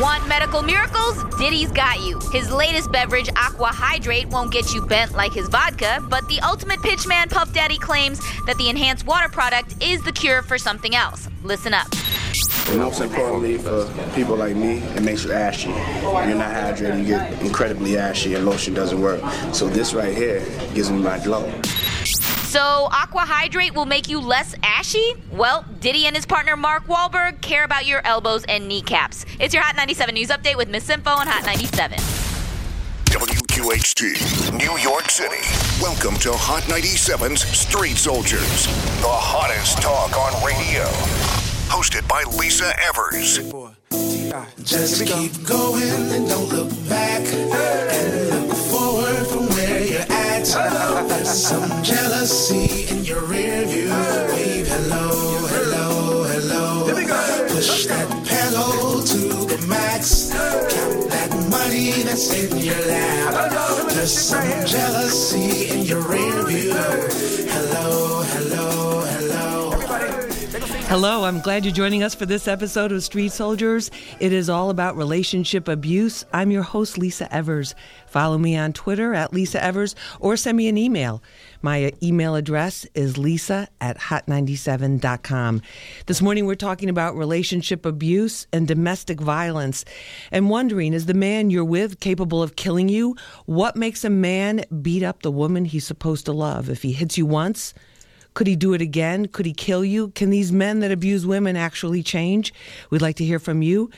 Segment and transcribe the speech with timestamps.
[0.00, 1.24] Want medical miracles?
[1.38, 2.20] Diddy's got you.
[2.32, 6.78] His latest beverage, Aqua Hydrate, won't get you bent like his vodka, but the ultimate
[6.78, 11.28] pitchman, Puff Daddy, claims that the enhanced water product is the cure for something else.
[11.42, 11.88] Listen up.
[12.76, 15.70] Most importantly, for people like me, it makes you ashy.
[15.70, 19.20] When you're not hydrated, you get incredibly ashy, and lotion doesn't work.
[19.52, 21.50] So this right here gives me my glow.
[22.48, 25.12] So, Aqua Hydrate will make you less ashy?
[25.30, 29.26] Well, Diddy and his partner Mark Wahlberg care about your elbows and kneecaps.
[29.38, 31.98] It's your Hot 97 News Update with Miss Info on Hot 97.
[33.10, 35.44] WQHT, New York City.
[35.82, 38.64] Welcome to Hot 97's Street Soldiers,
[39.02, 40.84] the hottest talk on radio.
[41.68, 43.40] Hosted by Lisa Evers.
[44.64, 47.26] Just keep going and don't look back.
[47.30, 49.47] And look forward
[50.48, 53.90] some jealousy in your rear view.
[54.32, 56.86] Wave hello, hello, hello.
[57.48, 60.30] Push that pedal to the max.
[60.32, 63.52] Count that money that's in your lap.
[63.92, 65.98] There's some jealousy in your.
[66.08, 68.22] Hello, hello,
[69.02, 69.17] hello.
[70.88, 73.90] Hello, I'm glad you're joining us for this episode of Street Soldiers.
[74.20, 76.24] It is all about relationship abuse.
[76.32, 77.74] I'm your host, Lisa Evers.
[78.06, 81.22] Follow me on Twitter at Lisa Evers or send me an email.
[81.60, 85.60] My email address is lisa at hot97.com.
[86.06, 89.84] This morning we're talking about relationship abuse and domestic violence
[90.32, 93.14] and wondering is the man you're with capable of killing you?
[93.44, 96.70] What makes a man beat up the woman he's supposed to love?
[96.70, 97.74] If he hits you once,
[98.38, 99.26] could he do it again?
[99.26, 100.10] Could he kill you?
[100.10, 102.54] Can these men that abuse women actually change?
[102.88, 103.90] We'd like to hear from you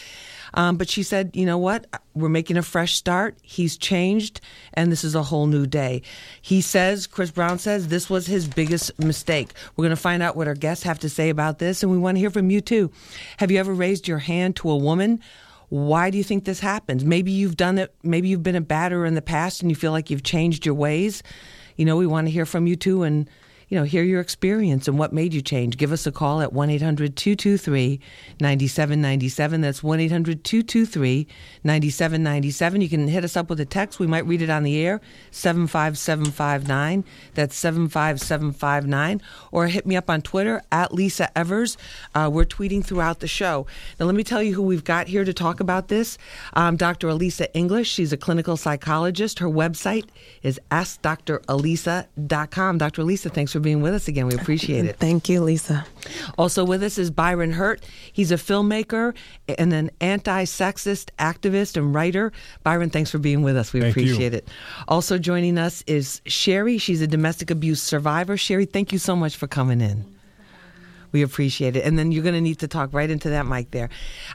[0.54, 1.86] Um, but she said, you know what?
[2.14, 3.38] We're making a fresh start.
[3.42, 4.40] He's changed,
[4.74, 6.02] and this is a whole new day.
[6.42, 9.52] He says, Chris Brown says, this was his biggest mistake.
[9.76, 11.98] We're going to find out what our guests have to say about this, and we
[11.98, 12.90] want to hear from you too.
[13.38, 15.20] Have you ever raised your hand to a woman?
[15.70, 17.02] Why do you think this happens?
[17.02, 19.92] Maybe you've done it, maybe you've been a batterer in the past and you feel
[19.92, 21.22] like you've changed your ways.
[21.76, 23.28] You know, we want to hear from you too and
[23.72, 25.78] you know, hear your experience and what made you change.
[25.78, 27.98] Give us a call at 1 800 223
[28.38, 29.62] 9797.
[29.62, 31.26] That's 1 800 223
[31.64, 32.80] 9797.
[32.82, 33.98] You can hit us up with a text.
[33.98, 35.00] We might read it on the air,
[35.30, 37.02] 75759.
[37.32, 39.22] That's 75759.
[39.50, 41.78] Or hit me up on Twitter at Lisa Evers.
[42.14, 43.66] Uh, we're tweeting throughout the show.
[43.98, 46.18] Now, let me tell you who we've got here to talk about this
[46.52, 47.08] um, Dr.
[47.08, 47.90] Elisa English.
[47.90, 49.38] She's a clinical psychologist.
[49.38, 50.10] Her website
[50.42, 52.76] is AskDrElisa.com.
[52.76, 53.00] Dr.
[53.00, 54.26] Elisa, thanks for being with us again.
[54.26, 54.96] We appreciate it.
[54.96, 55.86] Thank you, Lisa.
[56.36, 57.82] Also with us is Byron Hurt.
[58.12, 59.14] He's a filmmaker
[59.58, 62.32] and an anti-sexist activist and writer.
[62.62, 63.72] Byron, thanks for being with us.
[63.72, 64.02] We Thank you.
[64.02, 64.48] appreciate it.
[64.88, 66.78] Also joining us is Sherry.
[66.78, 68.36] She's a domestic abuse survivor.
[68.36, 70.11] Sherry, thank you so much for coming in.
[71.12, 71.84] We appreciate it.
[71.84, 73.90] And then you're going to need to talk right into that mic there.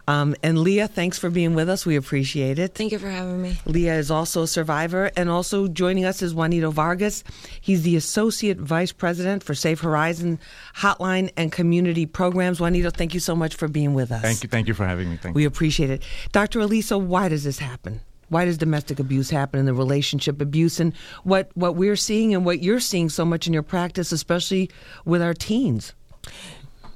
[0.07, 1.85] Um, and Leah, thanks for being with us.
[1.85, 2.75] We appreciate it.
[2.75, 3.57] Thank you for having me.
[3.65, 5.11] Leah is also a survivor.
[5.17, 7.23] And also joining us is Juanito Vargas.
[7.59, 10.39] He's the Associate Vice President for Safe Horizon
[10.75, 12.59] Hotline and Community Programs.
[12.59, 14.21] Juanito, thank you so much for being with us.
[14.21, 14.49] Thank you.
[14.49, 15.17] Thank you for having me.
[15.17, 15.47] Thank We you.
[15.47, 16.03] appreciate it.
[16.31, 16.59] Dr.
[16.59, 18.01] Elisa, why does this happen?
[18.29, 20.93] Why does domestic abuse happen and the relationship abuse and
[21.23, 24.69] what, what we're seeing and what you're seeing so much in your practice, especially
[25.05, 25.93] with our teens?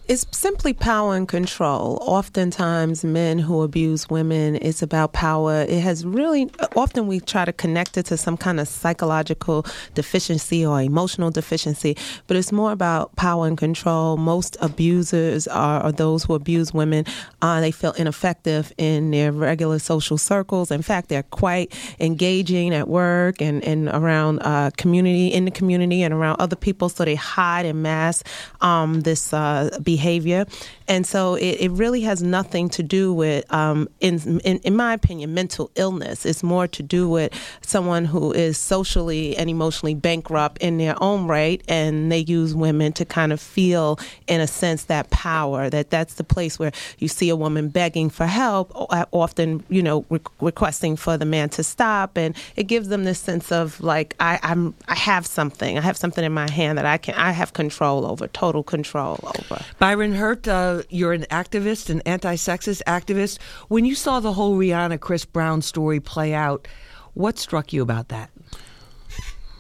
[0.07, 1.97] It's simply power and control.
[2.01, 5.61] Oftentimes, men who abuse women, it's about power.
[5.61, 10.65] It has really, often we try to connect it to some kind of psychological deficiency
[10.65, 11.95] or emotional deficiency,
[12.27, 14.17] but it's more about power and control.
[14.17, 17.05] Most abusers are, are those who abuse women.
[17.41, 20.71] Uh, they feel ineffective in their regular social circles.
[20.71, 26.03] In fact, they're quite engaging at work and, and around uh, community, in the community,
[26.03, 28.27] and around other people, so they hide and mask
[28.59, 30.45] um, this uh, behavior behavior.
[30.91, 34.93] And so it, it, really has nothing to do with, um, in, in, in my
[34.93, 36.25] opinion, mental illness.
[36.25, 41.27] It's more to do with someone who is socially and emotionally bankrupt in their own
[41.27, 45.69] right, and they use women to kind of feel, in a sense, that power.
[45.69, 48.73] That that's the place where you see a woman begging for help,
[49.13, 53.19] often, you know, re- requesting for the man to stop, and it gives them this
[53.19, 56.85] sense of like I, I'm I have something, I have something in my hand that
[56.85, 59.63] I can I have control over, total control over.
[59.79, 63.39] Byron Hurt, uh, you're an activist, an anti-sexist activist.
[63.67, 66.67] When you saw the whole Rihanna Chris Brown story play out,
[67.13, 68.29] what struck you about that?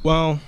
[0.03, 0.39] Well,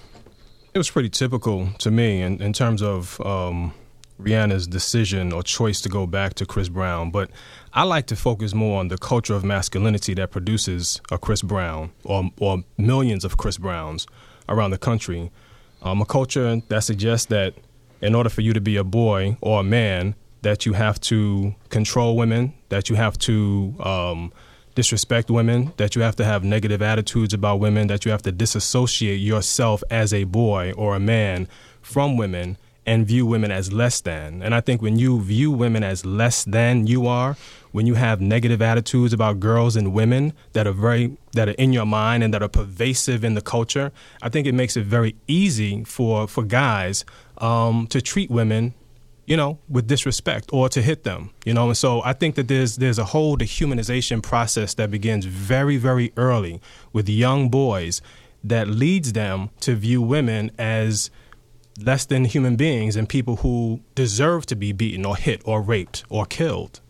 [0.73, 3.73] it was pretty typical to me in, in terms of um,
[4.19, 7.11] Rihanna's decision or choice to go back to Chris Brown.
[7.11, 7.29] But
[7.73, 11.91] I like to focus more on the culture of masculinity that produces a Chris Brown
[12.03, 14.07] or, or millions of Chris Browns
[14.49, 15.31] around the country.
[15.81, 17.55] Um, a culture that suggests that
[18.01, 21.55] in order for you to be a boy or a man, that you have to
[21.69, 24.31] control women, that you have to um,
[24.75, 28.31] disrespect women, that you have to have negative attitudes about women, that you have to
[28.31, 31.47] disassociate yourself as a boy or a man
[31.81, 34.43] from women and view women as less than.
[34.43, 37.37] And I think when you view women as less than you are,
[37.71, 41.73] when you have negative attitudes about girls and women that are very that are in
[41.73, 43.91] your mind and that are pervasive in the culture,
[44.21, 47.05] I think it makes it very easy for for guys
[47.37, 48.73] um, to treat women
[49.25, 51.67] you know, with disrespect or to hit them, you know.
[51.67, 56.11] And so I think that there's there's a whole dehumanization process that begins very very
[56.17, 56.61] early
[56.91, 58.01] with young boys
[58.43, 61.09] that leads them to view women as
[61.79, 66.03] less than human beings and people who deserve to be beaten or hit or raped
[66.09, 66.81] or killed.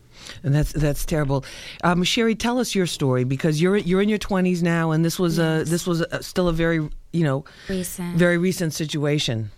[0.42, 1.44] And that's that's terrible.
[1.82, 5.18] Um, Sherry, tell us your story because you're you're in your twenties now, and this
[5.18, 5.66] was yes.
[5.66, 8.16] a this was a, still a very you know recent.
[8.16, 9.50] very recent situation.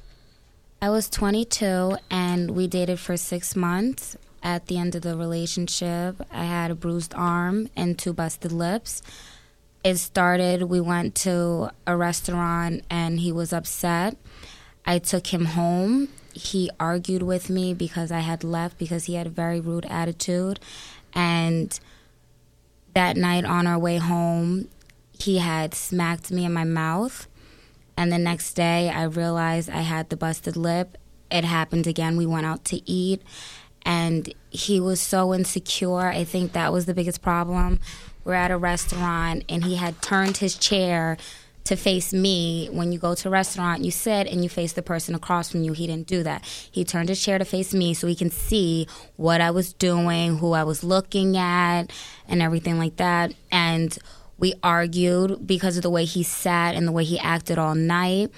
[0.81, 4.17] I was 22 and we dated for six months.
[4.43, 9.03] At the end of the relationship, I had a bruised arm and two busted lips.
[9.83, 14.19] It started, we went to a restaurant and he was upset.
[14.85, 16.11] I took him home.
[16.35, 20.61] He argued with me because I had left because he had a very rude attitude.
[21.15, 21.79] And
[22.93, 24.69] that night on our way home,
[25.19, 27.27] he had smacked me in my mouth
[27.97, 30.99] and the next day, I realized I had the busted lip.
[31.31, 32.17] It happened again.
[32.17, 33.23] We went out to eat,
[33.83, 36.09] and he was so insecure.
[36.09, 37.81] I think that was the biggest problem.
[38.25, 41.17] We're at a restaurant, and he had turned his chair
[41.65, 42.69] to face me.
[42.71, 45.63] When you go to a restaurant, you sit and you face the person across from
[45.63, 45.73] you.
[45.73, 46.45] He didn't do that.
[46.45, 50.39] He turned his chair to face me so he can see what I was doing,
[50.39, 51.91] who I was looking at,
[52.29, 53.33] and everything like that.
[53.51, 53.97] And
[54.39, 58.31] we argued because of the way he sat and the way he acted all night.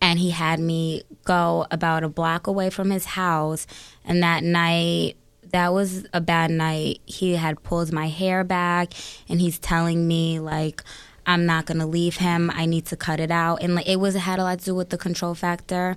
[0.00, 3.66] And he had me go about a block away from his house.
[4.04, 5.16] And that night,
[5.52, 7.00] that was a bad night.
[7.06, 8.92] He had pulled my hair back
[9.28, 10.82] and he's telling me, like,
[11.26, 12.50] I'm not gonna leave him.
[12.54, 13.62] I need to cut it out.
[13.62, 15.96] And like it was it had a lot to do with the control factor.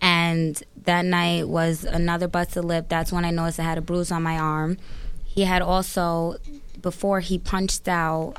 [0.00, 2.86] And that night was another busted lip.
[2.88, 4.78] That's when I noticed I had a bruise on my arm.
[5.24, 6.36] He had also
[6.80, 8.34] before he punched out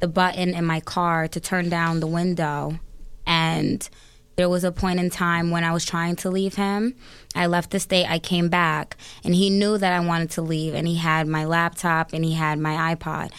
[0.00, 2.78] the button in my car to turn down the window.
[3.26, 3.88] And
[4.36, 6.94] there was a point in time when I was trying to leave him.
[7.34, 10.74] I left the state, I came back, and he knew that I wanted to leave.
[10.74, 13.32] And he had my laptop and he had my iPod.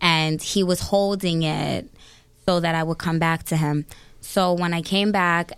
[0.00, 1.88] And he was holding it
[2.46, 3.86] so that I would come back to him.
[4.20, 5.52] So when I came back,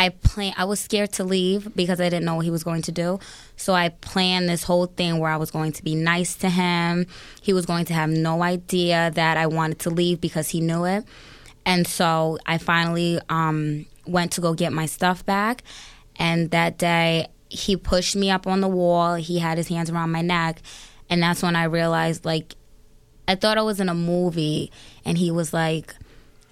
[0.00, 2.80] I plan I was scared to leave because I didn't know what he was going
[2.82, 3.18] to do.
[3.56, 7.06] So I planned this whole thing where I was going to be nice to him.
[7.42, 10.86] He was going to have no idea that I wanted to leave because he knew
[10.86, 11.04] it.
[11.66, 15.64] And so I finally um, went to go get my stuff back.
[16.16, 19.16] And that day, he pushed me up on the wall.
[19.16, 20.62] He had his hands around my neck.
[21.10, 22.54] And that's when I realized, like,
[23.28, 24.72] I thought I was in a movie.
[25.04, 25.94] And he was like,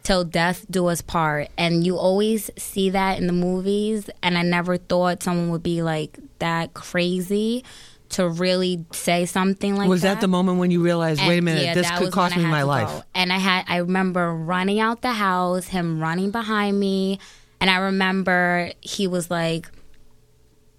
[0.08, 4.42] till death do us part and you always see that in the movies and i
[4.42, 7.62] never thought someone would be like that crazy
[8.08, 10.08] to really say something like was that.
[10.08, 12.34] Was that the moment when you realized and wait a minute yeah, this could cost
[12.34, 13.02] me my life go.
[13.14, 17.18] and i had i remember running out the house him running behind me
[17.60, 19.68] and i remember he was like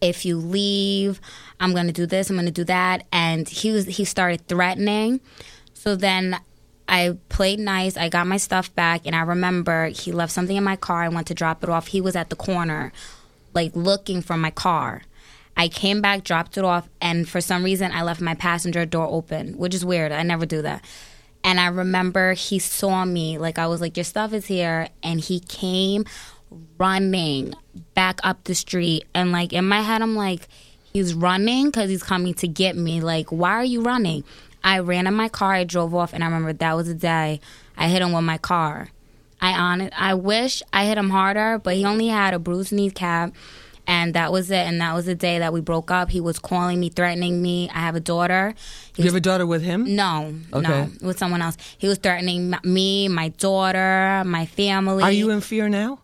[0.02, 1.20] if you leave,
[1.60, 3.06] I'm gonna do this, I'm gonna do that.
[3.12, 5.20] And he was he started threatening.
[5.74, 6.40] So then
[6.90, 7.96] I played nice.
[7.96, 11.04] I got my stuff back, and I remember he left something in my car.
[11.04, 11.88] I went to drop it off.
[11.88, 12.92] He was at the corner,
[13.54, 15.04] like looking for my car.
[15.56, 19.08] I came back, dropped it off, and for some reason, I left my passenger door
[19.08, 20.12] open, which is weird.
[20.12, 20.84] I never do that.
[21.44, 24.90] And I remember he saw me, like I was like, Your stuff is here.
[25.04, 26.06] And he came
[26.78, 27.54] running
[27.94, 29.06] back up the street.
[29.14, 30.48] And like in my head, I'm like,
[30.92, 33.02] He's running because he's coming to get me.
[33.02, 34.24] Like, why are you running?
[34.64, 37.40] I ran in my car, I drove off, and I remember that was the day
[37.78, 38.90] I hit him with my car.
[39.42, 43.34] I honest, I wish I hit him harder, but he only had a bruised kneecap,
[43.88, 44.68] and that was it.
[44.68, 46.10] And that was the day that we broke up.
[46.12, 47.70] He was calling me, threatening me.
[47.70, 48.54] I have a daughter.
[48.96, 49.96] He you was- have a daughter with him?
[49.96, 50.68] no, Okay.
[50.68, 51.56] no, with someone else.
[51.78, 55.04] He was threatening me, my daughter, my family.
[55.04, 56.00] Are you in fear now?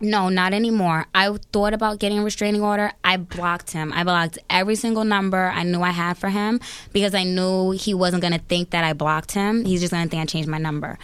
[0.00, 1.06] No, not anymore.
[1.14, 2.92] I thought about getting a restraining order.
[3.02, 3.92] I blocked him.
[3.92, 6.60] I blocked every single number I knew I had for him
[6.92, 9.64] because I knew he wasn't going to think that I blocked him.
[9.64, 10.98] He's just going to think I changed my number.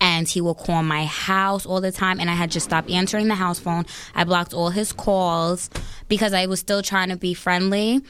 [0.00, 2.18] And he will call my house all the time.
[2.18, 3.86] And I had just stopped answering the house phone.
[4.14, 5.70] I blocked all his calls
[6.08, 8.00] because I was still trying to be friendly.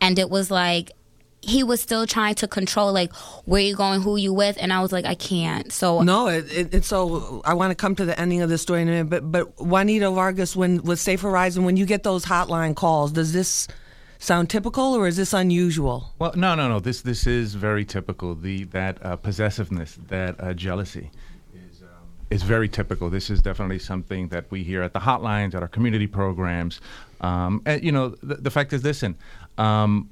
[0.00, 0.92] And it was like,
[1.42, 3.14] he was still trying to control, like,
[3.46, 4.56] where you going, who you with.
[4.60, 5.72] And I was like, I can't.
[5.72, 7.40] So No, it, it, it's so.
[7.44, 9.60] I want to come to the ending of the story in a minute, but but
[9.60, 13.68] Juanita Vargas, when with Safe Horizon, when you get those hotline calls, does this
[14.18, 16.12] sound typical or is this unusual?
[16.18, 16.78] Well, no, no, no.
[16.78, 18.34] This this is very typical.
[18.34, 21.10] The that uh, possessiveness, that uh, jealousy,
[21.54, 21.88] is um,
[22.28, 23.08] is very typical.
[23.08, 26.82] This is definitely something that we hear at the hotlines, at our community programs.
[27.22, 29.16] Um, and you know, the, the fact is, listen.
[29.56, 30.10] Um,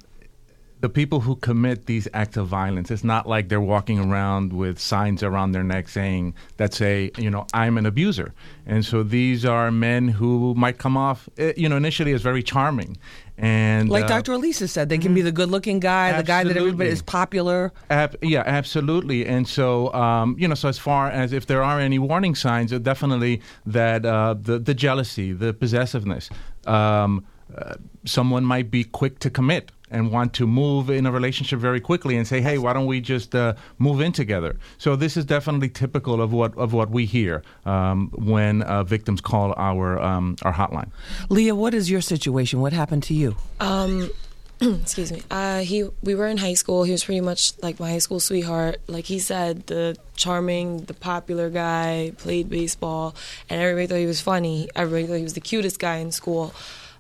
[0.80, 4.78] the people who commit these acts of violence, it's not like they're walking around with
[4.78, 8.32] signs around their neck saying that say, you know, I'm an abuser.
[8.64, 12.42] And so these are men who might come off, eh, you know, initially as very
[12.42, 12.97] charming.
[13.37, 14.32] And Like uh, Dr.
[14.32, 17.73] Elisa said, they can be the good-looking guy, the guy that everybody is popular.
[17.88, 19.26] Ab- yeah, absolutely.
[19.26, 22.73] And so, um, you know, so as far as if there are any warning signs,
[22.73, 26.30] uh, definitely that uh, the the jealousy, the possessiveness,
[26.66, 27.25] um,
[27.56, 31.80] uh, someone might be quick to commit and want to move in a relationship very
[31.80, 35.25] quickly and say, "Hey, why don't we just uh, move in together?" So this is
[35.25, 40.37] definitely typical of what of what we hear um, when uh, victims call our um,
[40.42, 40.90] our hotline.
[41.28, 42.61] Leah, what is your situation?
[42.61, 43.37] What happened to you?
[43.61, 44.11] Um,
[44.61, 45.23] excuse me.
[45.30, 46.83] Uh, he we were in high school.
[46.83, 48.80] He was pretty much like my high school sweetheart.
[48.88, 53.14] Like he said, the charming, the popular guy, played baseball,
[53.49, 54.68] and everybody thought he was funny.
[54.75, 56.52] Everybody thought he was the cutest guy in school.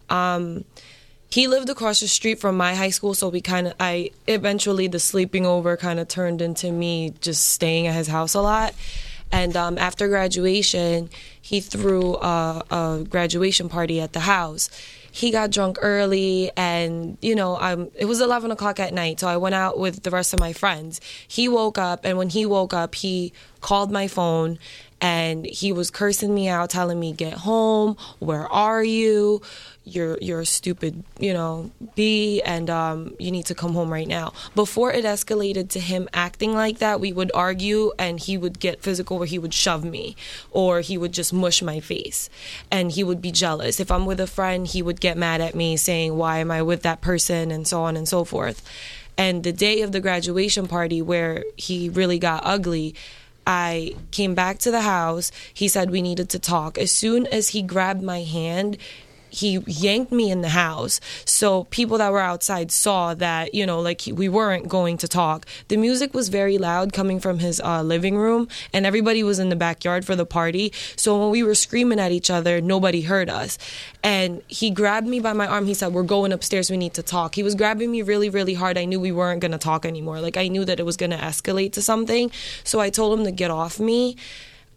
[0.08, 0.64] Um,
[1.30, 4.88] he lived across the street from my high school, so we kind of I eventually
[4.88, 8.74] the sleeping over kind of turned into me just staying at his house a lot.
[9.30, 11.10] And um, after graduation,
[11.42, 14.70] he threw a, a graduation party at the house.
[15.10, 17.58] He got drunk early, and you know,
[17.94, 19.20] it was eleven o'clock at night.
[19.20, 21.00] So I went out with the rest of my friends.
[21.26, 24.58] He woke up, and when he woke up, he called my phone,
[25.00, 27.96] and he was cursing me out, telling me, "Get home.
[28.18, 29.42] Where are you?
[29.88, 34.06] You're you're a stupid, you know, B, and um, you need to come home right
[34.06, 38.60] now." Before it escalated to him acting like that, we would argue, and he would
[38.60, 40.16] get physical, where he would shove me,
[40.50, 42.30] or he would just mush my face,
[42.70, 43.80] and he would be jealous.
[43.80, 46.62] If I'm with a friend, he would get mad at me, saying, "Why am I
[46.62, 48.62] with that person?" and so on and so forth.
[49.16, 52.94] And the day of the graduation party, where he really got ugly,
[53.48, 55.32] I came back to the house.
[55.52, 56.76] He said we needed to talk.
[56.78, 58.76] As soon as he grabbed my hand,
[59.30, 61.00] he yanked me in the house.
[61.24, 65.08] So people that were outside saw that, you know, like he, we weren't going to
[65.08, 65.46] talk.
[65.68, 69.48] The music was very loud coming from his uh, living room, and everybody was in
[69.48, 70.72] the backyard for the party.
[70.96, 73.58] So when we were screaming at each other, nobody heard us.
[74.02, 75.66] And he grabbed me by my arm.
[75.66, 76.70] He said, We're going upstairs.
[76.70, 77.34] We need to talk.
[77.34, 78.78] He was grabbing me really, really hard.
[78.78, 80.20] I knew we weren't going to talk anymore.
[80.20, 82.30] Like, I knew that it was going to escalate to something.
[82.64, 84.16] So I told him to get off me.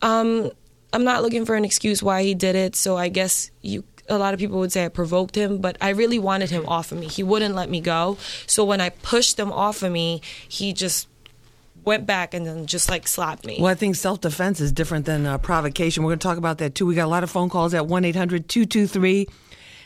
[0.01, 0.51] Um,
[0.93, 2.75] I'm not looking for an excuse why he did it.
[2.75, 5.89] So I guess you a lot of people would say I provoked him, but I
[5.89, 7.07] really wanted him off of me.
[7.07, 8.17] He wouldn't let me go.
[8.47, 11.07] So when I pushed him off of me, he just
[11.83, 13.57] went back and then just like slapped me.
[13.59, 16.03] Well, I think self defense is different than uh, provocation.
[16.03, 16.85] We're going to talk about that too.
[16.85, 19.27] We got a lot of phone calls at 1 800 223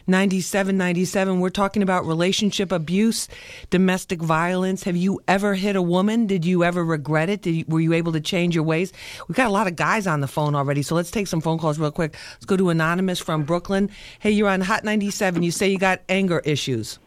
[0.07, 1.39] 9797.
[1.39, 3.27] We're talking about relationship abuse,
[3.69, 4.83] domestic violence.
[4.83, 6.27] Have you ever hit a woman?
[6.27, 7.41] Did you ever regret it?
[7.41, 8.93] Did you, were you able to change your ways?
[9.27, 11.57] We've got a lot of guys on the phone already, so let's take some phone
[11.57, 12.15] calls real quick.
[12.33, 13.89] Let's go to Anonymous from Brooklyn.
[14.19, 15.43] Hey, you're on Hot 97.
[15.43, 16.99] You say you got anger issues.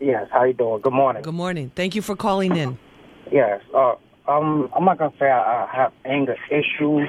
[0.00, 0.80] Yes, how you doing?
[0.82, 1.22] Good morning.
[1.22, 1.70] Good morning.
[1.74, 2.78] Thank you for calling in.
[3.30, 3.94] Yes, uh,
[4.28, 7.08] um, I'm not gonna say I, I have anger issues,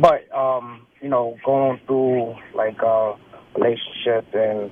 [0.00, 3.14] but um, you know, going through like uh,
[3.56, 4.70] relationship and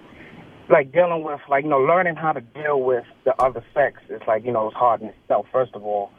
[0.69, 4.21] like dealing with like you know learning how to deal with the other sex is
[4.27, 6.11] like you know it's hard in itself first of all,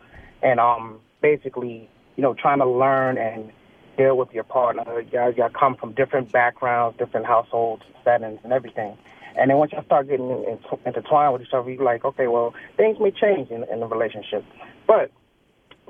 [0.42, 3.52] and um basically you know trying to learn and
[4.00, 5.02] deal with your partner.
[5.12, 8.98] Y'all, y'all come from different backgrounds, different households, settings, and everything.
[9.38, 12.54] And then once you start getting in- intertwined with each other, you're like, okay, well,
[12.78, 14.44] things may change in, in the relationship.
[14.88, 15.12] But,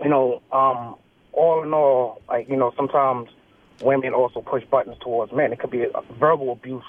[0.03, 0.95] you know, um,
[1.33, 3.29] all in all, like, you know, sometimes
[3.81, 5.51] women also push buttons towards men.
[5.53, 6.83] It could be a verbal abuse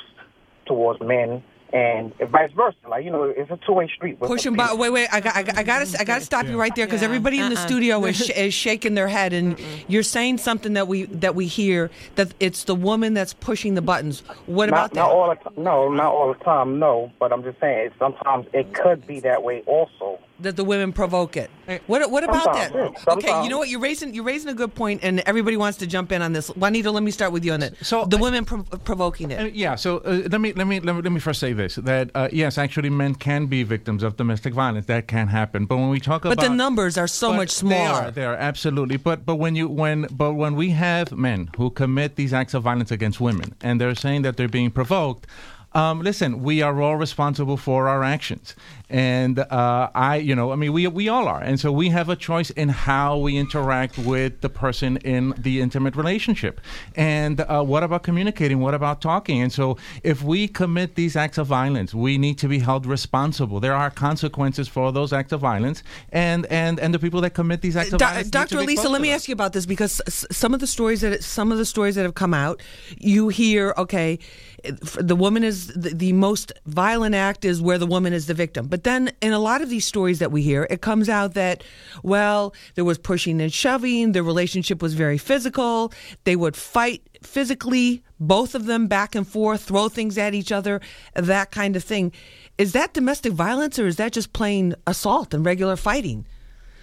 [0.66, 1.42] towards men
[1.73, 2.76] and vice versa.
[2.88, 4.18] Like, you know, it's a two-way street.
[4.18, 4.66] with Pushing, people.
[4.66, 5.09] but wait, wait.
[5.12, 7.02] I got, I got, I got to, I got to stop you right there because
[7.02, 7.66] everybody in the Uh-uh.
[7.66, 9.56] studio is, sh- is shaking their head, and
[9.87, 13.82] you're saying something that we that we hear that it's the woman that's pushing the
[13.82, 14.25] buttons.
[14.47, 14.97] What about that?
[15.00, 15.52] Not all the time.
[15.62, 16.80] No, not all the time.
[16.80, 17.90] No, but I'm just saying.
[18.00, 20.18] Sometimes it could be that way also.
[20.42, 21.50] That the women provoke it.
[21.87, 22.92] What what about Sometimes, that?
[23.06, 25.78] yeah, Okay, you know what you're raising you're raising a good point, and everybody wants
[25.78, 26.49] to jump in on this.
[26.49, 27.75] Juanita, let me start with you on that.
[27.85, 29.40] So the women pro- provoking it.
[29.40, 29.76] Uh, yeah.
[29.76, 32.28] So uh, let me let me let me let me first say this: that uh,
[32.32, 34.87] yes, actually, men can be victims of domestic violence.
[34.87, 35.66] That can happen.
[35.66, 38.02] But when we talk But about but the numbers are so But much They smaller.
[38.06, 38.97] are, they are absolutely.
[38.97, 42.62] But but when you when but when we have men who commit these acts of
[42.64, 45.26] violence against women, and they're saying that they're being provoked.
[45.73, 48.57] Um, listen, we are all responsible for our actions,
[48.89, 52.09] and uh, I, you know, I mean, we we all are, and so we have
[52.09, 56.61] a choice in how we interact with the person in the intimate relationship.
[56.97, 58.59] And uh, what about communicating?
[58.59, 59.43] What about talking?
[59.43, 63.61] And so, if we commit these acts of violence, we need to be held responsible.
[63.61, 67.62] There are consequences for those acts of violence, and and and the people that commit
[67.62, 68.29] these acts of Do- violence.
[68.29, 68.59] Dr.
[68.59, 71.59] Elisa, let me ask you about this because some of the stories that some of
[71.59, 72.61] the stories that have come out,
[72.99, 74.19] you hear, okay,
[74.62, 78.67] the woman is the, the most violent act is where the woman is the victim.
[78.67, 81.64] But then in a lot of these stories that we hear, it comes out that
[82.02, 85.93] well, there was pushing and shoving, the relationship was very physical,
[86.25, 90.81] they would fight physically, both of them back and forth, throw things at each other,
[91.14, 92.12] that kind of thing.
[92.59, 96.26] Is that domestic violence or is that just plain assault and regular fighting?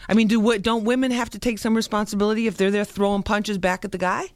[0.09, 3.57] I mean, do don't women have to take some responsibility if they're there throwing punches
[3.57, 4.29] back at the guy?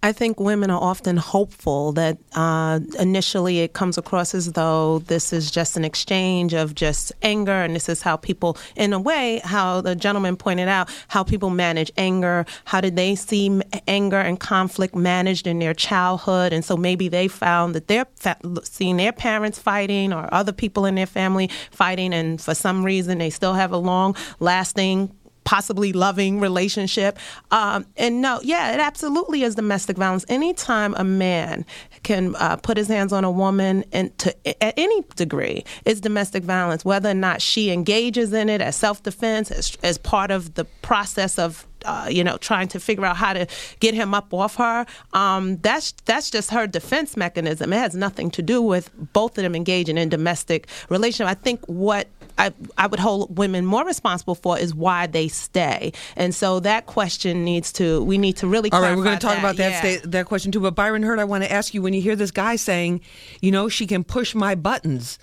[0.00, 5.32] I think women are often hopeful that uh, initially it comes across as though this
[5.32, 9.40] is just an exchange of just anger, and this is how people, in a way,
[9.42, 12.46] how the gentleman pointed out, how people manage anger.
[12.64, 16.52] How did they see anger and conflict managed in their childhood?
[16.52, 20.84] And so maybe they found that they're fa- seeing their parents fighting or other people
[20.84, 25.12] in their family fighting, and for some reason they still have a long lasting
[25.48, 27.18] possibly loving relationship.
[27.50, 30.26] Um, and no, yeah, it absolutely is domestic violence.
[30.28, 31.64] Anytime a man
[32.02, 36.44] can uh, put his hands on a woman and to at any degree, it's domestic
[36.44, 36.84] violence.
[36.84, 40.66] Whether or not she engages in it as self defense, as, as part of the
[40.82, 43.46] process of uh, you know, trying to figure out how to
[43.80, 44.84] get him up off her.
[45.12, 47.72] Um, that's that's just her defense mechanism.
[47.72, 51.30] It has nothing to do with both of them engaging in domestic relationship.
[51.30, 55.92] I think what I, I would hold women more responsible for is why they stay,
[56.16, 58.70] and so that question needs to we need to really.
[58.70, 59.96] All right, we're going to clarify talk about that yeah.
[59.96, 60.60] sta- that question too.
[60.60, 63.00] But Byron Hurt, I want to ask you: when you hear this guy saying,
[63.40, 65.18] you know, she can push my buttons,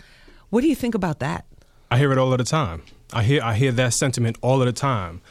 [0.50, 1.46] what do you think about that?
[1.90, 2.84] I hear it all of the time.
[3.14, 5.22] I hear I hear that sentiment all of the time.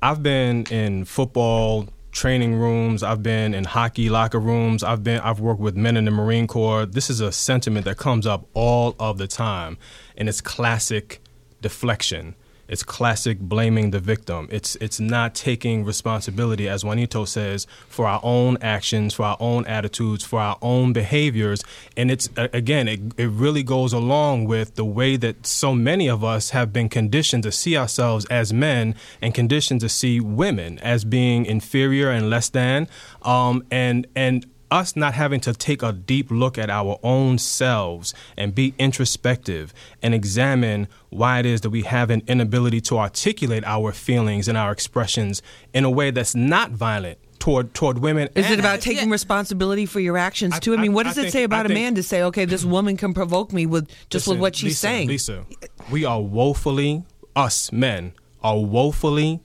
[0.00, 5.40] I've been in football training rooms, I've been in hockey locker rooms, I've been I've
[5.40, 6.84] worked with men in the Marine Corps.
[6.86, 9.78] This is a sentiment that comes up all of the time
[10.16, 11.21] and it's classic
[11.62, 12.34] deflection.
[12.68, 14.48] It's classic blaming the victim.
[14.50, 19.66] It's it's not taking responsibility, as Juanito says, for our own actions, for our own
[19.66, 21.62] attitudes, for our own behaviors.
[21.98, 26.24] And it's again, it, it really goes along with the way that so many of
[26.24, 31.04] us have been conditioned to see ourselves as men and conditioned to see women as
[31.04, 32.88] being inferior and less than.
[33.22, 38.14] Um, and and us not having to take a deep look at our own selves
[38.36, 43.62] and be introspective and examine why it is that we have an inability to articulate
[43.64, 45.42] our feelings and our expressions
[45.74, 48.28] in a way that's not violent toward toward women.
[48.34, 50.72] Is it about taking responsibility for your actions too?
[50.74, 52.02] I mean, I- what I does it think- say about I a think- man to
[52.02, 55.08] say, okay, this woman can provoke me with just with what she's Lisa, saying?
[55.08, 55.44] Lisa,
[55.90, 57.04] we are woefully,
[57.36, 59.40] us men are woefully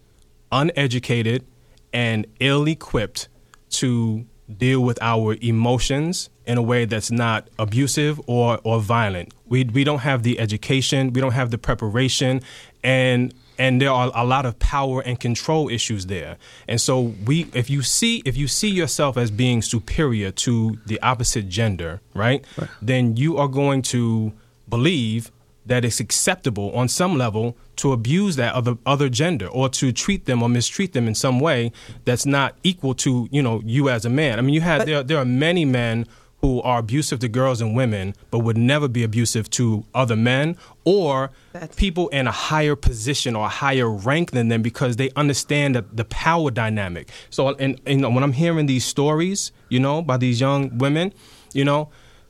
[0.51, 1.45] uneducated
[1.91, 3.27] and ill equipped
[3.69, 9.33] to deal with our emotions in a way that's not abusive or, or violent.
[9.45, 12.41] We, we don't have the education, we don't have the preparation,
[12.83, 16.37] and and there are a lot of power and control issues there.
[16.67, 21.01] And so we if you see if you see yourself as being superior to the
[21.01, 22.45] opposite gender, right?
[22.81, 24.31] Then you are going to
[24.69, 25.31] believe
[25.67, 30.25] that it's acceptable on some level to abuse that other other gender or to treat
[30.25, 31.71] them or mistreat them in some way
[32.05, 34.39] that's not equal to you know you as a man.
[34.39, 37.61] I mean, you have there there are many men who who are abusive to girls
[37.61, 41.31] and women, but would never be abusive to other men or
[41.75, 45.83] people in a higher position or a higher rank than them because they understand the,
[45.91, 47.09] the power dynamic.
[47.31, 51.11] So, and, and when I'm hearing these stories, you know, by these young women,
[51.53, 51.89] you know,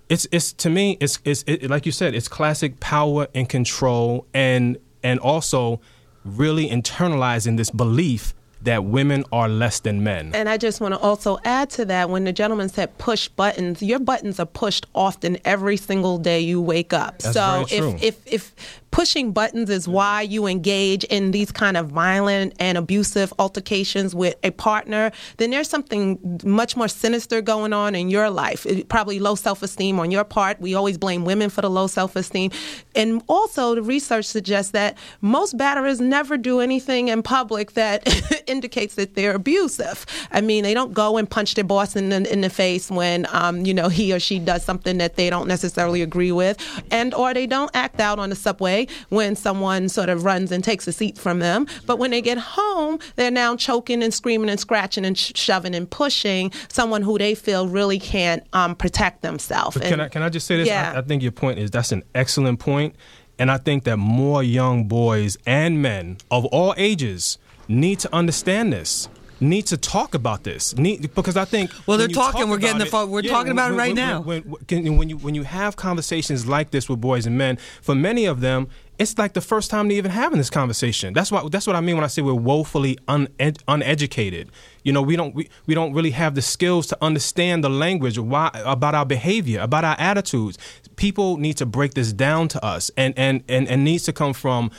[0.10, 4.26] it's it's to me it's it's it, like you said it's classic power and control
[4.34, 5.82] and and also
[6.24, 10.32] really internalizing this belief that women are less than men.
[10.34, 13.82] And I just want to also add to that when the gentleman said push buttons,
[13.82, 17.20] your buttons are pushed often every single day you wake up.
[17.20, 18.56] That's so if if if
[18.98, 24.34] pushing buttons is why you engage in these kind of violent and abusive altercations with
[24.44, 28.66] a partner, then there's something much more sinister going on in your life.
[28.66, 30.60] It- probably low self-esteem on your part.
[30.60, 32.50] We always blame women for the low self-esteem.
[32.96, 38.02] And also the research suggests that most batterers never do anything in public that
[38.48, 40.08] indicates that they're abusive.
[40.32, 43.28] I mean, they don't go and punch their boss in the, in the face when
[43.30, 46.58] um, you know he or she does something that they don't necessarily agree with,
[46.90, 50.64] and or they don't act out on the subway when someone sort of runs and
[50.64, 51.68] takes a seat from them.
[51.86, 55.76] But when they get home, they're now choking and screaming and scratching and sh- shoving
[55.76, 59.78] and pushing someone who they feel really can't um, protect themselves.
[59.78, 60.68] Can I can I just say this?
[60.68, 60.94] Yeah.
[60.96, 62.96] I, I think your point is that's an excellent point,
[63.40, 68.74] and I think that more young boys and men of all ages need to understand
[68.74, 69.10] this.
[69.40, 70.76] Need to talk about this.
[70.78, 72.42] Need because I think Well, they're talking.
[72.42, 74.22] talk We're getting the phone- we're talking about it right when, now.
[74.22, 77.58] When, when, when, when you when you have conversations like this with boys and men,
[77.82, 81.14] for many of them, it's like the first time they're even having this conversation.
[81.14, 84.50] That's what that's what I mean when I say we're woefully uned, uneducated.
[84.84, 88.18] You know, we don't we, we don't really have the skills to understand the language
[88.18, 90.58] why about our behavior, about our attitudes.
[90.96, 94.34] People need to break this down to us, and and and, and needs to come
[94.34, 94.72] from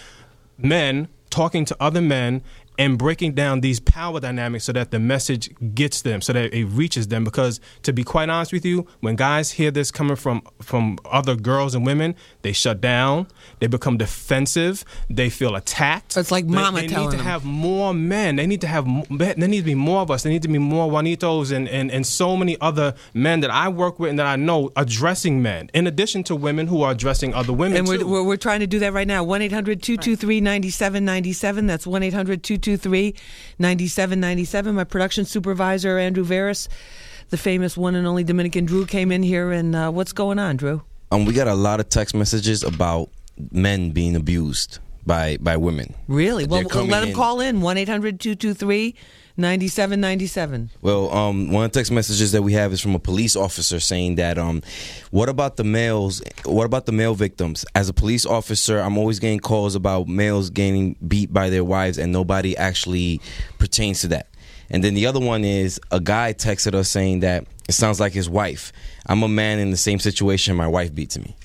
[0.56, 2.42] men talking to other men
[2.78, 6.64] and breaking down these power dynamics so that the message gets them so that it
[6.66, 10.40] reaches them because to be quite honest with you when guys hear this coming from
[10.62, 13.26] from other girls and women they shut down
[13.58, 17.20] they become defensive they feel attacked It's like They- mama they, need to them.
[17.26, 20.32] have more men they need to have there need to be more of us there
[20.32, 23.98] need to be more juanitos and, and and so many other men that i work
[23.98, 27.52] with and that i know addressing men in addition to women who are addressing other
[27.52, 29.22] women And we're, we're, we're trying to do that right now.
[29.24, 31.66] 1 800 223 9797.
[31.66, 34.74] That's 1 800 223 9797.
[34.74, 36.68] My production supervisor, Andrew Veris,
[37.30, 39.50] the famous one and only Dominican Drew, came in here.
[39.52, 40.82] And uh, what's going on, Drew?
[41.10, 43.08] Um, we got a lot of text messages about
[43.50, 45.94] men being abused by by women.
[46.06, 46.46] Really?
[46.46, 48.94] Well, well, let them in- call in 1 800 223
[49.38, 50.70] 9797.
[50.82, 53.78] Well, um, one of the text messages that we have is from a police officer
[53.78, 54.62] saying that, um,
[55.12, 56.20] what about the males?
[56.44, 57.64] What about the male victims?
[57.76, 61.98] As a police officer, I'm always getting calls about males getting beat by their wives,
[61.98, 63.20] and nobody actually
[63.58, 64.26] pertains to that.
[64.70, 68.12] And then the other one is a guy texted us saying that it sounds like
[68.12, 68.72] his wife.
[69.06, 70.56] I'm a man in the same situation.
[70.56, 71.36] My wife beats me.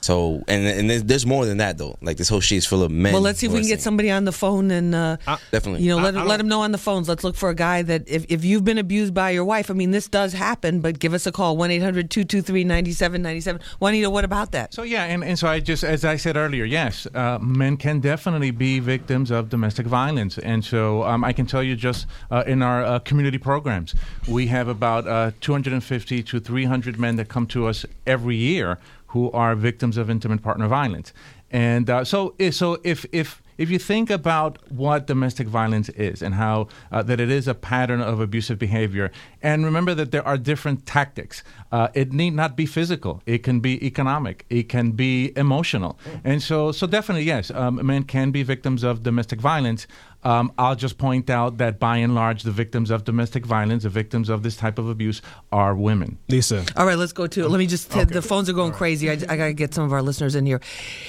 [0.00, 1.96] So, and and there's, there's more than that though.
[2.00, 3.12] Like this whole sheet is full of men.
[3.12, 5.16] Well, let's see if we can get somebody on the phone and uh,
[5.50, 5.82] Definitely.
[5.82, 7.08] You know, let I let them know on the phones.
[7.08, 9.70] Let's look for a guy that if, if you've been abused by your wife.
[9.70, 13.60] I mean, this does happen, but give us a call 1 800 223 9797.
[13.78, 14.72] Juanita, what about that?
[14.72, 18.00] So yeah, and, and so I just, as I said earlier, yes, uh, men can
[18.00, 22.44] definitely be victims of domestic violence, and so um, I can tell you just uh,
[22.46, 23.94] in our uh, community programs,
[24.28, 28.78] we have about uh, 250 to 300 men that come to us every year
[29.10, 31.12] who are victims of intimate partner violence,
[31.50, 36.34] and uh, so so if if if you think about what domestic violence is and
[36.34, 40.38] how uh, that it is a pattern of abusive behavior, and remember that there are
[40.38, 41.44] different tactics.
[41.70, 43.22] Uh, it need not be physical.
[43.26, 44.46] It can be economic.
[44.48, 45.98] It can be emotional.
[46.24, 49.86] And so, so definitely yes, um, men can be victims of domestic violence.
[50.24, 53.90] Um, I'll just point out that by and large, the victims of domestic violence, the
[53.90, 55.20] victims of this type of abuse,
[55.52, 56.16] are women.
[56.28, 56.64] Lisa.
[56.76, 57.46] All right, let's go to.
[57.46, 57.90] Let me just.
[57.90, 59.10] The phones are going crazy.
[59.10, 60.60] I, I got to get some of our listeners in here.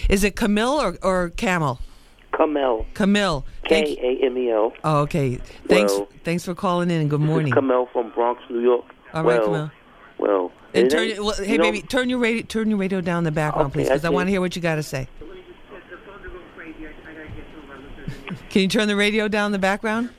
[0.10, 1.80] Is it Camille or, or Camel?
[2.46, 2.86] Camille.
[2.94, 3.46] Camille.
[3.66, 4.74] K A M E L.
[4.84, 5.36] Oh, okay.
[5.68, 5.94] Thanks.
[5.94, 7.48] Well, thanks for calling in and good This morning.
[7.50, 8.86] is Camille from Bronx, New York.
[9.14, 9.72] All right, well, Camille.
[10.18, 13.02] Well, And turn, ain't- well, hey, you know, baby, turn your radio, turn your radio
[13.02, 14.76] down in the background, Okay, please, because I, I want to hear what you got
[14.76, 15.08] to say.
[18.50, 20.10] Can you turn the radio down in the background?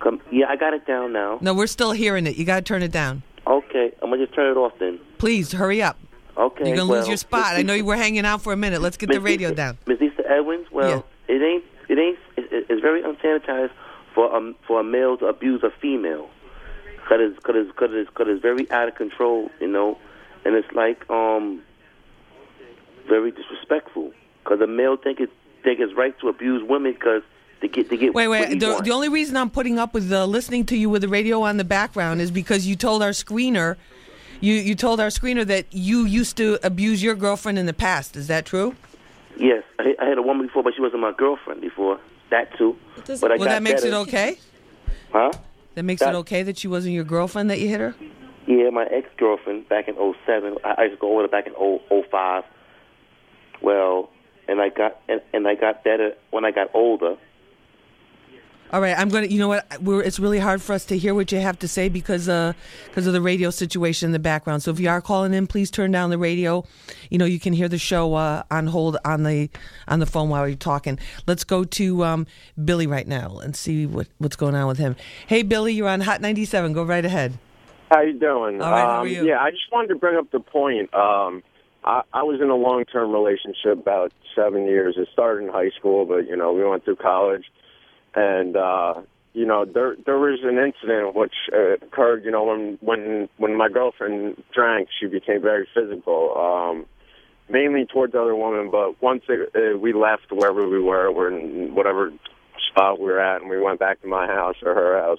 [0.00, 1.38] Come, yeah, I got it down now.
[1.40, 2.36] No, we're still hearing it.
[2.36, 3.22] You got to turn it down.
[3.46, 4.98] Okay, I'm gonna just turn it off then.
[5.18, 5.98] Please hurry up.
[6.36, 6.68] Okay.
[6.68, 7.54] You're gonna well, lose your spot.
[7.54, 8.80] I know you were hanging out for a minute.
[8.80, 9.78] Let's get the radio Lisa- down.
[9.86, 10.66] Miss Lisa Edwards.
[10.72, 11.64] Well, it ain't.
[11.88, 12.18] It ain't.
[12.36, 13.70] It, it- it's very unsanitized
[14.14, 16.28] for um for a male to abuse a female,
[17.08, 19.98] cause it's cause it's cause it's, cause it's very out of control, you know,
[20.44, 21.62] and it's like um
[23.08, 24.12] very disrespectful.
[24.44, 25.30] Cause a male think it
[25.62, 27.22] think it's right to abuse women because
[27.60, 28.58] they get they get Wait, wait.
[28.60, 31.42] The, the only reason I'm putting up with uh, listening to you with the radio
[31.42, 33.76] on the background is because you told our screener
[34.40, 38.16] You you told our screener that you used to abuse your girlfriend in the past.
[38.16, 38.74] Is that true?
[39.36, 41.98] Yes, I, I had a woman before, but she wasn't my girlfriend before.
[42.30, 42.76] That too.
[43.06, 44.38] But I well, that makes it okay.
[45.12, 45.32] Huh?
[45.74, 47.94] That makes That- it okay that she wasn't your girlfriend that you hit her.
[48.46, 50.56] Yeah, my ex girlfriend back in '07.
[50.64, 52.44] I, I used to go over back in '05.
[53.60, 54.10] Well,
[54.48, 57.16] and I got and, and I got better when I got older.
[58.72, 59.26] All right, I'm gonna.
[59.26, 59.66] You know what?
[59.82, 62.54] We're, it's really hard for us to hear what you have to say because uh
[62.86, 64.62] because of the radio situation in the background.
[64.62, 66.64] So if you are calling in, please turn down the radio.
[67.10, 69.50] You know you can hear the show uh, on hold on the
[69.88, 70.98] on the phone while you're talking.
[71.26, 72.26] Let's go to um,
[72.64, 74.96] Billy right now and see what what's going on with him.
[75.26, 76.72] Hey Billy, you're on Hot 97.
[76.72, 77.38] Go right ahead.
[77.90, 78.62] How you doing?
[78.62, 79.26] All right, how are um, you?
[79.26, 80.94] Yeah, I just wanted to bring up the point.
[80.94, 81.42] Um,
[81.84, 84.94] I, I was in a long-term relationship about seven years.
[84.96, 87.44] It started in high school, but you know we went through college,
[88.14, 88.94] and uh,
[89.32, 92.24] you know there there was an incident which uh, occurred.
[92.24, 96.36] You know when when when my girlfriend drank, she became very physical.
[96.36, 96.86] Um,
[97.48, 101.74] mainly towards other women, but once it, uh, we left wherever we were, we're in
[101.74, 102.10] whatever
[102.70, 105.18] spot we were at, and we went back to my house or her house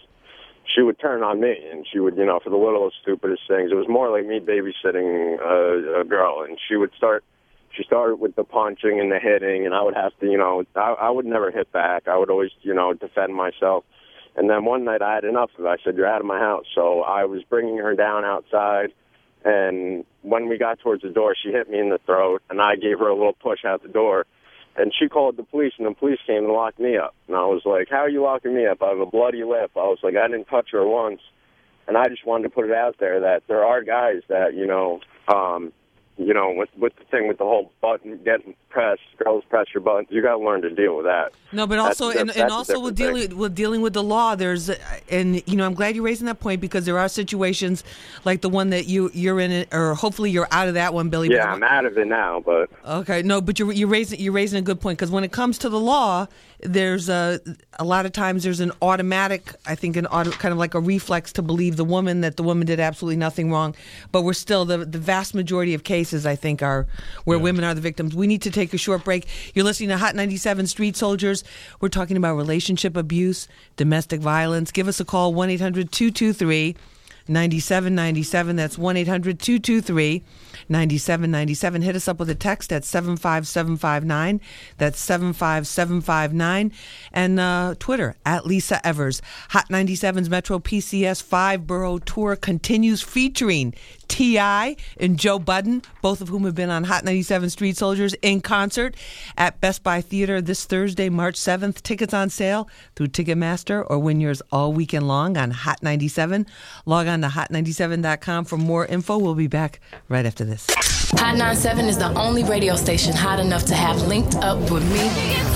[0.65, 3.71] she would turn on me and she would, you know, for the littlest, stupidest things.
[3.71, 7.23] It was more like me babysitting a, a girl, and she would start.
[7.75, 10.63] She started with the punching and the hitting, and I would have to, you know,
[10.75, 12.07] I, I would never hit back.
[12.07, 13.83] I would always, you know, defend myself.
[14.35, 15.67] And then one night I had enough of it.
[15.67, 18.91] I said, "You're out of my house." So I was bringing her down outside,
[19.43, 22.75] and when we got towards the door, she hit me in the throat, and I
[22.75, 24.25] gave her a little push out the door.
[24.75, 27.13] And she called the police, and the police came and locked me up.
[27.27, 28.81] And I was like, "How are you locking me up?
[28.81, 31.21] I have a bloody lip." I was like, "I didn't touch her once,"
[31.87, 34.65] and I just wanted to put it out there that there are guys that you
[34.65, 35.71] know, um,
[36.17, 39.81] you know, with with the thing with the whole button getting pressed, girls press your
[39.81, 40.09] buttons.
[40.11, 41.33] You got to learn to deal with that.
[41.51, 43.27] No, but also diff- and, that's and also with different thing.
[43.29, 44.69] dealing with dealing with the law, there's
[45.09, 47.83] and you know I'm glad you're raising that point because there are situations
[48.25, 51.29] like the one that you you're in or hopefully you're out of that one, Billy.
[51.31, 54.59] Yeah, I'm out of it now, but Okay, no, but you're you're raising you're raising
[54.59, 56.27] a good point because when it comes to the law,
[56.65, 57.39] there's a
[57.79, 60.79] a lot of times there's an automatic, I think, an auto, kind of like a
[60.79, 63.75] reflex to believe the woman that the woman did absolutely nothing wrong,
[64.11, 66.87] but we're still the the vast majority of cases I think are
[67.25, 68.15] where women are the victims.
[68.15, 69.27] We need to take a short break.
[69.53, 71.43] You're listening to Hot 97 Street Soldiers.
[71.81, 74.71] We're talking about relationship abuse, domestic violence.
[74.71, 76.75] Give us a call one 800 223
[77.27, 78.55] 9797.
[78.55, 80.23] That's 1 800 223
[80.69, 81.81] 9797.
[81.81, 84.41] Hit us up with a text at 75759.
[84.77, 86.71] That's 75759.
[87.11, 89.21] And uh, Twitter at Lisa Evers.
[89.49, 93.73] Hot 97's Metro PCS five borough tour continues featuring
[94.07, 94.75] T.I.
[94.99, 98.95] and Joe Budden, both of whom have been on Hot 97 Street Soldiers in concert
[99.37, 101.81] at Best Buy Theater this Thursday, March 7th.
[101.81, 106.45] Tickets on sale through Ticketmaster or win yours all weekend long on Hot 97.
[106.85, 109.17] Log on to hot97.com for more info.
[109.17, 110.67] We'll be back right after this.
[111.17, 115.09] Hot 97 is the only radio station hot enough to have linked up with me,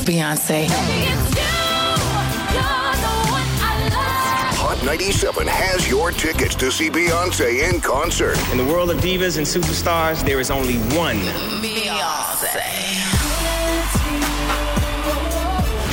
[0.05, 0.67] Beyonce.
[4.77, 8.37] Hot 97 has your tickets to see Beyonce in concert.
[8.51, 11.17] In the world of divas and superstars, there is only one.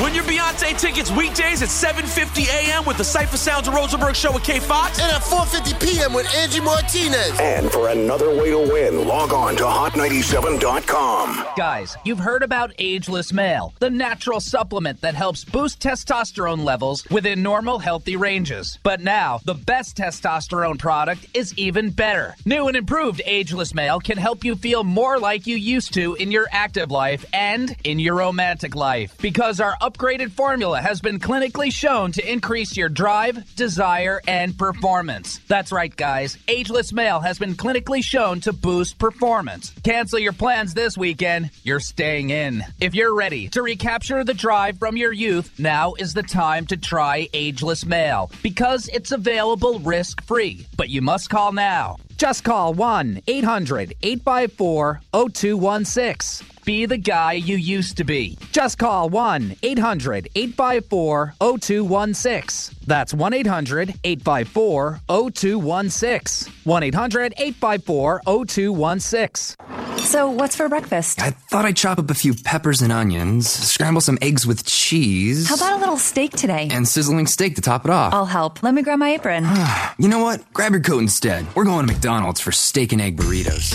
[0.05, 2.85] Win your Beyonce tickets weekdays at 7:50 a.m.
[2.85, 6.12] with the Cipha Sounds of Rosenberg show with K Foxx, and at 4:50 p.m.
[6.12, 7.40] with Angie Martinez.
[7.40, 11.47] And for another way to win, log on to hot97.com.
[11.57, 17.43] Guys, you've heard about Ageless Male, the natural supplement that helps boost testosterone levels within
[17.43, 18.79] normal, healthy ranges.
[18.83, 22.37] But now, the best testosterone product is even better.
[22.45, 26.31] New and improved Ageless Male can help you feel more like you used to in
[26.31, 29.17] your active life and in your romantic life.
[29.23, 35.38] Because our upgraded formula has been clinically shown to increase your drive, desire, and performance.
[35.46, 36.37] That's right, guys.
[36.48, 39.72] Ageless Male has been clinically shown to boost performance.
[39.85, 41.50] Cancel your plans this weekend.
[41.62, 42.64] You're staying in.
[42.80, 46.76] If you're ready to recapture the drive from your youth, now is the time to
[46.76, 50.66] try Ageless Male because it's available risk free.
[50.76, 51.98] But you must call now.
[52.16, 56.46] Just call 1 800 854 0216.
[56.64, 58.38] Be the guy you used to be.
[58.50, 62.79] Just call 1 800 854 0216.
[62.87, 66.53] That's 1 800 854 0216.
[66.64, 69.57] 1 800 854 0216.
[69.98, 71.20] So, what's for breakfast?
[71.22, 75.48] I thought I'd chop up a few peppers and onions, scramble some eggs with cheese.
[75.48, 76.68] How about a little steak today?
[76.70, 78.12] And sizzling steak to top it off.
[78.12, 78.62] I'll help.
[78.62, 79.46] Let me grab my apron.
[79.98, 80.53] you know what?
[80.53, 81.46] Grab your coat instead.
[81.55, 83.73] We're going to McDonald's for steak and egg burritos.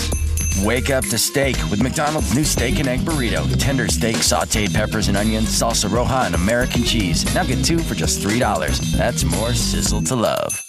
[0.64, 3.44] Wake up to steak with McDonald's new steak and egg burrito.
[3.58, 7.24] Tender steak, sauteed peppers and onions, salsa roja, and American cheese.
[7.34, 8.92] Now get two for just $3.
[8.96, 10.62] That's more sizzle to love.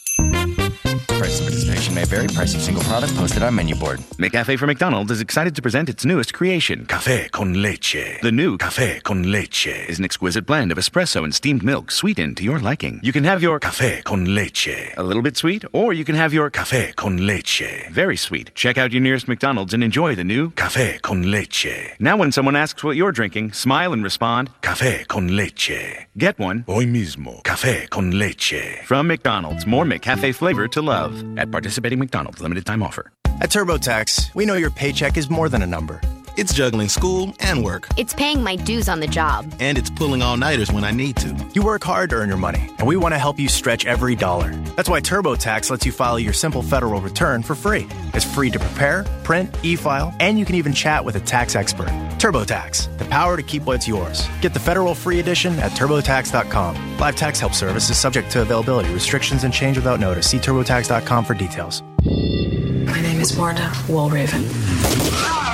[1.07, 1.39] Price
[1.87, 2.27] of participation may vary.
[2.27, 3.99] Price of single product posted on menu board.
[4.17, 8.19] McCafe for McDonald's is excited to present its newest creation, Café con Leche.
[8.21, 12.37] The new Café con Leche is an exquisite blend of espresso and steamed milk sweetened
[12.37, 12.99] to your liking.
[13.03, 16.33] You can have your Café con Leche a little bit sweet, or you can have
[16.33, 18.53] your Café con Leche very sweet.
[18.55, 21.95] Check out your nearest McDonald's and enjoy the new Café con Leche.
[21.99, 26.07] Now, when someone asks what you're drinking, smile and respond, Café con Leche.
[26.17, 27.41] Get one hoy mismo.
[27.43, 28.83] Café con Leche.
[28.85, 31.13] From McDonald's, more McCafe flavor to love.
[31.37, 33.11] At participating McDonald's, limited time offer.
[33.41, 35.99] At TurboTax, we know your paycheck is more than a number.
[36.37, 37.87] It's juggling school and work.
[37.97, 39.53] It's paying my dues on the job.
[39.59, 41.35] And it's pulling all nighters when I need to.
[41.53, 44.15] You work hard to earn your money, and we want to help you stretch every
[44.15, 44.55] dollar.
[44.75, 47.87] That's why TurboTax lets you file your simple federal return for free.
[48.13, 51.55] It's free to prepare, print, e file, and you can even chat with a tax
[51.55, 51.89] expert.
[52.17, 54.27] TurboTax, the power to keep what's yours.
[54.39, 56.97] Get the federal free edition at TurboTax.com.
[56.97, 60.29] Live tax help service is subject to availability, restrictions, and change without notice.
[60.29, 61.83] See TurboTax.com for details.
[62.05, 65.50] My name is Marta Walraven.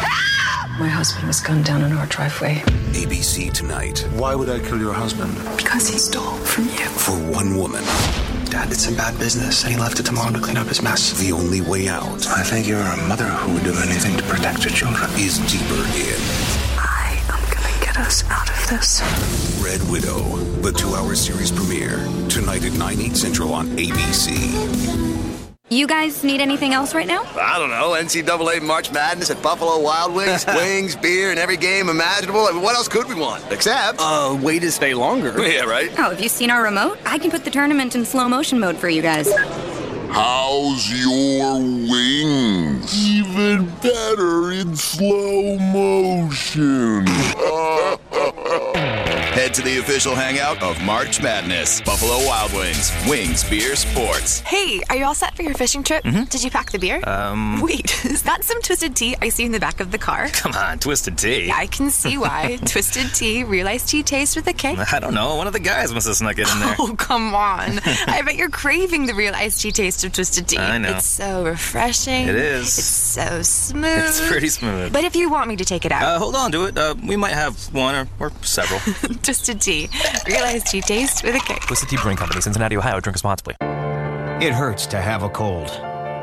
[0.79, 2.61] My husband was gunned down in our driveway
[2.93, 4.07] ABC tonight.
[4.13, 5.33] Why would I kill your husband?
[5.57, 6.85] because he stole from you.
[7.01, 7.83] For one woman,
[8.45, 10.81] Dad did some bad business, and he left it to Mom to clean up his
[10.81, 11.17] mess.
[11.19, 14.63] the only way out I think you're a mother who would do anything to protect
[14.65, 15.09] your children.
[15.17, 16.21] is deeper in
[16.77, 19.01] I am gonna Get us out of this.
[19.63, 20.21] Red Widow,
[20.61, 21.97] the two hour series premiere.
[22.29, 25.06] Tonight at 9, 8 central on ABC.
[25.69, 27.23] You guys need anything else right now?
[27.35, 27.91] I don't know.
[27.91, 32.45] NCAA March Madness at Buffalo Wild Wings, wings, beer, and every game imaginable.
[32.47, 33.43] I mean, what else could we want?
[33.51, 33.97] Except.
[33.99, 35.33] Uh, way to stay longer.
[35.47, 35.89] Yeah, right?
[35.97, 36.99] Oh, have you seen our remote?
[37.05, 39.29] I can put the tournament in slow motion mode for you guys.
[40.09, 43.07] How's your wings?
[43.07, 47.05] Even better in slow motion.
[49.57, 51.81] To the official hangout of March Madness.
[51.81, 52.91] Buffalo Wild Wings.
[53.09, 54.41] Wings, beer, sports.
[54.41, 56.03] Hey, are you all set for your fishing trip?
[56.03, 57.01] Did you pack the beer?
[57.07, 57.59] Um.
[57.63, 60.27] Wait, is that some twisted tea I see in the back of the car?
[60.31, 61.51] Come on, Twisted Tea.
[61.51, 62.59] I can see why.
[62.67, 64.75] twisted tea, real iced tea taste with a K.
[64.91, 65.35] I don't know.
[65.37, 66.75] One of the guys must have snuck it in there.
[66.77, 67.79] Oh, come on.
[68.07, 70.59] I bet you're craving the real iced tea taste of twisted tea.
[70.59, 70.97] I know.
[70.97, 72.27] It's so refreshing.
[72.27, 72.77] It is.
[72.77, 74.05] It's so smooth.
[74.05, 74.93] It's pretty smooth.
[74.93, 76.77] But if you want me to take it out, Uh, hold on to it.
[76.77, 78.79] Uh, we might have one or, or several.
[79.47, 79.89] Twisted tea,
[80.27, 81.55] real iced tea taste with a K.
[81.61, 82.99] Twisted Tea Brewing Company, Cincinnati, Ohio.
[82.99, 83.55] Drink responsibly.
[84.45, 85.67] It hurts to have a cold.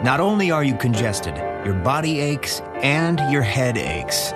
[0.04, 1.34] Not only are you congested,
[1.64, 4.32] your body aches and your head aches.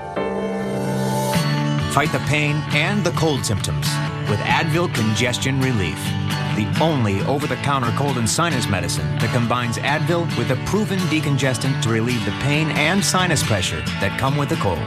[1.95, 3.87] Fight the pain and the cold symptoms
[4.31, 6.03] with Advil Congestion Relief,
[6.57, 10.99] the only over the counter cold and sinus medicine that combines Advil with a proven
[11.11, 14.79] decongestant to relieve the pain and sinus pressure that come with a cold.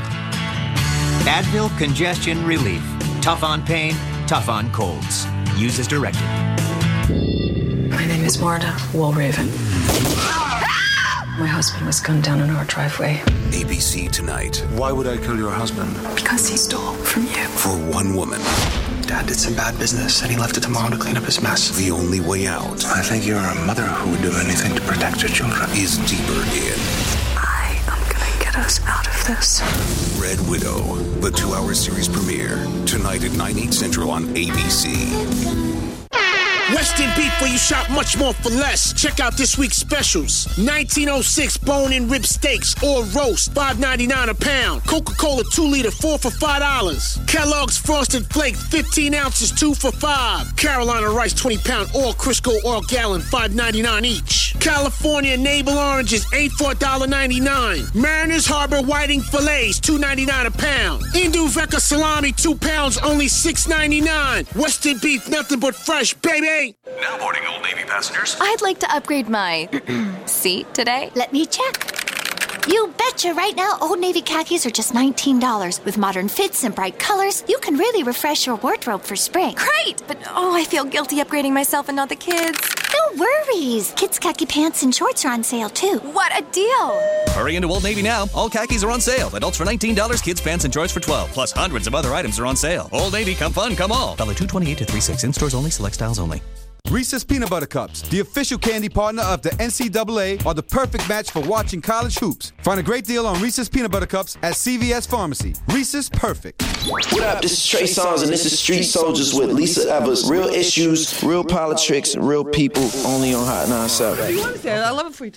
[1.27, 3.00] Advil Congestion Relief.
[3.21, 3.93] Tough on pain,
[4.25, 5.27] tough on colds.
[5.55, 6.25] Use as directed.
[7.91, 9.45] My name is Marta Walraven.
[11.37, 14.65] My husband was gunned down in our driveway ABC tonight.
[14.71, 15.93] Why would I kill your husband?
[16.15, 17.45] because he stole from you.
[17.61, 18.41] For one woman,
[19.03, 21.43] Dad did some bad business, and he left it to Mom to clean up his
[21.43, 21.69] mess.
[21.77, 25.21] the only way out I think you're a mother who would do anything to protect
[25.21, 25.69] your children.
[25.73, 27.30] is deeper in
[28.51, 29.61] Get us out of this.
[30.19, 32.57] Red Widow, the two hour series premiere.
[32.85, 35.70] Tonight at 9, 8 central on ABC.
[36.73, 38.93] Western beef where you shop much more for less.
[38.93, 40.47] Check out this week's specials.
[40.57, 44.85] 1906 bone-in rib steaks or roast, $5.99 a pound.
[44.87, 47.27] Coca-Cola 2 liter, 4 for $5.
[47.27, 50.55] Kellogg's Frosted Flakes, 15 ounces, 2 for 5.
[50.55, 54.55] Carolina Rice 20 pound or Crisco or gallon, $5.99 each.
[54.59, 57.93] California Navel Oranges, 8 for $1.99.
[57.93, 61.03] Mariners Harbor Whiting Fillets, $2.99 a pound.
[61.13, 64.55] Indu Induveca Salami, 2 pounds, only $6.99.
[64.55, 66.60] Western beef, nothing but fresh, baby.
[67.01, 68.37] Now boarding Old Navy passengers.
[68.39, 69.67] I'd like to upgrade my
[70.25, 71.11] seat today.
[71.15, 72.00] Let me check.
[72.67, 75.83] You betcha right now, Old Navy khakis are just $19.
[75.83, 79.55] With modern fits and bright colors, you can really refresh your wardrobe for spring.
[79.55, 80.03] Great!
[80.07, 82.59] But oh, I feel guilty upgrading myself and not the kids.
[82.93, 83.93] No worries.
[83.93, 85.97] Kids' khaki pants and shorts are on sale too.
[85.99, 86.99] What a deal!
[87.29, 88.27] Hurry into Old Navy now.
[88.35, 89.35] All khakis are on sale.
[89.35, 92.45] Adults for $19, kids pants and shorts for 12 Plus hundreds of other items are
[92.45, 92.89] on sale.
[92.91, 94.15] Old Navy, come fun, come all.
[94.15, 96.41] Dollar two twenty eight to three six in stores only, select styles only.
[96.89, 101.31] Reese's Peanut Butter Cups, the official candy partner of the NCAA, are the perfect match
[101.31, 102.51] for watching college hoops.
[102.63, 105.55] Find a great deal on Reese's Peanut Butter Cups at CVS Pharmacy.
[105.69, 106.61] Reese's Perfect.
[106.87, 107.41] What up?
[107.41, 110.29] This is Trey Songz, and this is Street Soldiers with Lisa Evers.
[110.29, 114.33] Real issues, real politics, real people, only on Hot 97.
[114.35, 114.83] You understand?
[114.83, 115.31] I love it for you.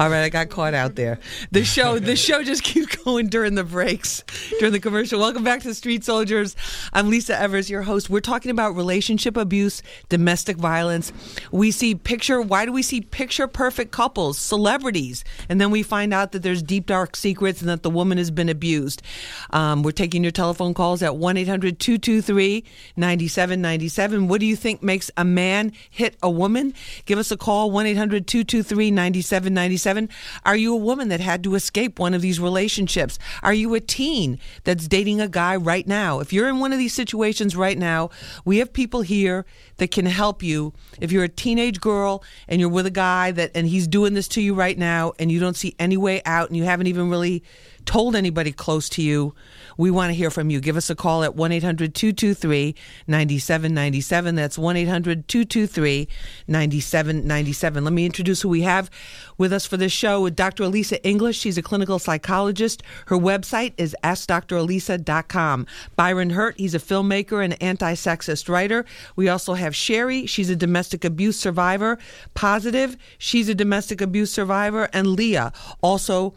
[0.00, 1.18] All right, I got caught out there.
[1.50, 4.22] The show, the show just keeps going during the breaks,
[4.58, 5.18] during the commercial.
[5.18, 6.56] Welcome back to Street Soldiers.
[6.92, 8.10] I'm Lisa Evers, your host.
[8.10, 11.12] We're talking about relationship abuse, domestic violence.
[11.50, 12.42] We see picture.
[12.42, 16.62] Why do we see picture perfect couples, celebrities, and then we find out that there's
[16.62, 19.02] deep dark secrets and that the woman has been abused.
[19.50, 22.64] Um, we're taking your telephone calls at one 223
[22.96, 26.74] 9797 What do you think makes a man hit a woman?
[27.06, 30.08] Give us a call 1 800 223 9797.
[30.44, 33.16] Are you a woman that had to escape one of these relationships?
[33.44, 36.18] Are you a teen that's dating a guy right now?
[36.18, 38.10] If you're in one of these situations right now,
[38.44, 39.46] we have people here
[39.76, 40.72] that can help you.
[41.00, 44.26] If you're a teenage girl and you're with a guy that and he's doing this
[44.28, 47.08] to you right now and you don't see any way out and you haven't even
[47.08, 47.44] really
[47.86, 49.32] told anybody close to you,
[49.76, 50.60] we want to hear from you.
[50.60, 52.74] Give us a call at 1 800 223
[53.06, 54.34] 9797.
[54.34, 56.08] That's 1 800 223
[56.46, 57.84] 9797.
[57.84, 58.90] Let me introduce who we have
[59.38, 60.64] with us for this show Dr.
[60.64, 61.38] Elisa English.
[61.38, 62.82] She's a clinical psychologist.
[63.06, 65.66] Her website is AskDrElisa.com.
[65.96, 68.84] Byron Hurt, he's a filmmaker and anti sexist writer.
[69.16, 71.98] We also have Sherry, she's a domestic abuse survivor.
[72.34, 74.88] Positive, she's a domestic abuse survivor.
[74.92, 76.34] And Leah, also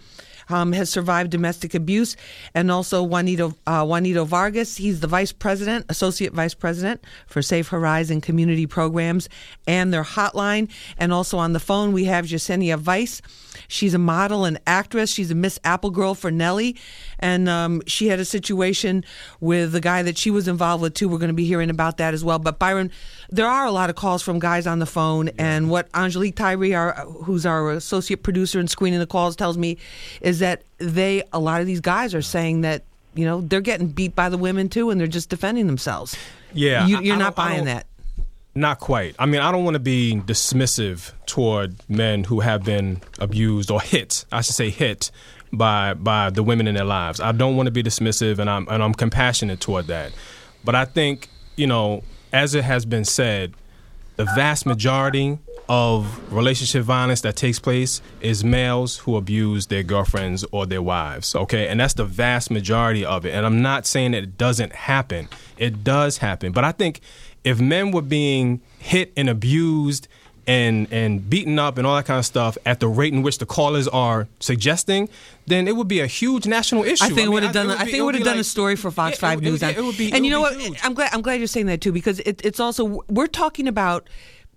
[0.50, 2.16] um, has survived domestic abuse,
[2.54, 4.78] and also Juanito uh, Juanito Vargas.
[4.78, 9.30] He's the vice president, associate vice president for Safe Horizon Community Programs
[9.68, 10.70] and their hotline.
[10.98, 13.22] And also on the phone we have Yesenia Weiss.
[13.68, 15.12] She's a model and actress.
[15.12, 16.76] She's a Miss Apple Girl for Nelly,
[17.20, 19.04] and um, she had a situation
[19.40, 21.08] with the guy that she was involved with too.
[21.08, 22.40] We're going to be hearing about that as well.
[22.40, 22.92] But Byron,
[23.34, 26.76] there are a lot of calls from guys on the phone, and what Angelique Tyree,
[26.76, 29.78] our, who's our associate producer and screening the calls, tells me
[30.22, 32.84] is that they a lot of these guys are saying that
[33.16, 36.16] you know they're getting beat by the women too, and they're just defending themselves.
[36.54, 37.88] Yeah, you, are not buying that.
[38.54, 39.16] Not quite.
[39.18, 43.82] I mean, I don't want to be dismissive toward men who have been abused or
[43.82, 44.26] hit.
[44.32, 45.10] I should say hit
[45.52, 47.20] by by the women in their lives.
[47.20, 50.12] I don't want to be dismissive, and I'm and I'm compassionate toward that.
[50.64, 52.04] But I think you know,
[52.34, 53.54] as it has been said,
[54.16, 60.44] the vast majority of relationship violence that takes place is males who abuse their girlfriends
[60.52, 61.36] or their wives.
[61.36, 63.34] Okay, and that's the vast majority of it.
[63.34, 65.30] And I'm not saying that it doesn't happen.
[65.58, 67.00] It does happen, but I think
[67.44, 70.08] if men were being hit and abused
[70.46, 73.38] and and beaten up and all that kind of stuff at the rate in which
[73.38, 75.10] the callers are suggesting,
[75.48, 77.04] then it would be a huge national issue.
[77.04, 77.70] I think I mean, it would have done.
[77.72, 79.64] I, think it would have done like, a story for Fox Five News.
[79.64, 80.60] It, it, would be, and you know what?
[80.60, 80.80] Huge.
[80.84, 81.14] I'm glad.
[81.14, 84.08] I'm glad you're saying that too because it, it's also we're talking about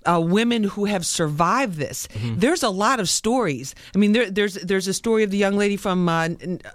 [0.07, 2.07] uh, women who have survived this.
[2.09, 2.39] Mm-hmm.
[2.39, 3.75] There's a lot of stories.
[3.95, 6.29] I mean, there, there's there's a story of the young lady from uh,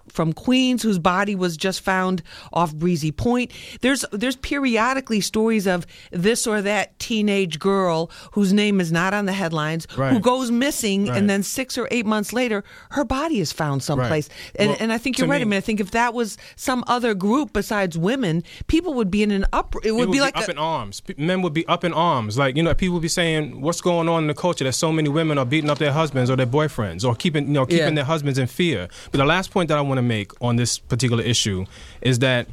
[0.09, 2.23] from Queens whose body was just found
[2.53, 3.51] off Breezy Point.
[3.81, 9.25] There's there's periodically stories of this or that teenage girl whose name is not on
[9.25, 10.11] the headlines right.
[10.11, 11.17] who goes missing, right.
[11.17, 14.29] and then six or eight months later, her body is found someplace.
[14.29, 14.55] Right.
[14.55, 15.39] And, well, and I think you're right.
[15.39, 19.11] Me, I mean, I think if that was some other group besides women, people would
[19.11, 19.75] be in an up.
[19.83, 21.01] It would, it would be, be like up a, in arms.
[21.17, 22.37] Men would be up in arms.
[22.37, 23.20] Like you know, people would be saying,
[23.65, 26.29] "What's going on in the culture that so many women are beating up their husbands
[26.29, 27.95] or their boyfriends or keeping you know keeping Yeah.
[27.95, 30.79] their husbands in fear?" But the last point that I want to make on this
[30.79, 31.65] particular issue
[32.01, 32.47] is that,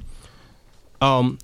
[1.00, 1.38] um,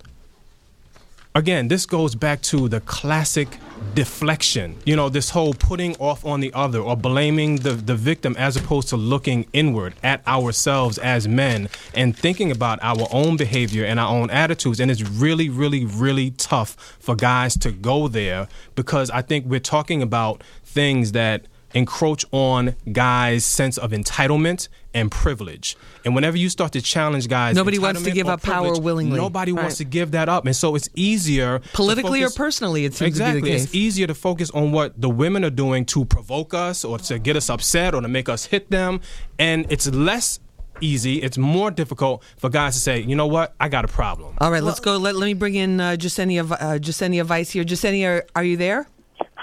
[1.37, 3.59] again, this goes back to the classic
[3.95, 4.77] deflection.
[4.85, 8.57] You know, this whole putting off on the other or blaming the, the victim as
[8.57, 13.99] opposed to looking inward at ourselves as men and thinking about our own behavior and
[13.99, 14.79] our own attitudes.
[14.79, 19.59] And it's really, really, really tough for guys to go there because I think we're
[19.59, 25.77] talking about things that encroach on guys' sense of entitlement and privilege.
[26.05, 29.17] And whenever you start to challenge guys, Nobody wants to give up power willingly.
[29.17, 29.63] Nobody Right.
[29.63, 32.85] wants to give that up, and so it's easier to politically or personally.
[32.85, 33.41] It seems exactly.
[33.41, 33.65] to be the case.
[33.65, 37.19] It's easier to focus on what the women are doing to provoke us or to
[37.19, 39.01] get us upset or to make us hit them,
[39.39, 40.39] and it's less
[40.81, 41.23] easy.
[41.23, 44.35] It's more difficult for guys to say, you know what, I got a problem.
[44.39, 44.97] All right, let's go.
[44.97, 47.65] Let, let me bring in uh, Jasenia, uh, Jasenia Weiss here.
[47.65, 48.87] Jasenia, are you there?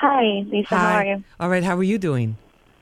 [0.02, 0.76] Hi, Lisa.
[0.76, 1.24] How are you?
[1.40, 2.36] All right, how are you doing?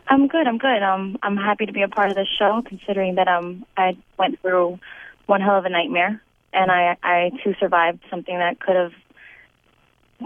[0.08, 0.48] I'm good.
[0.48, 0.82] I'm good.
[0.82, 4.40] Um, I'm happy to be a part of this show, considering that um, I went
[4.42, 4.80] through
[5.26, 8.94] one hell of a nightmare, and I, I too survived something that could have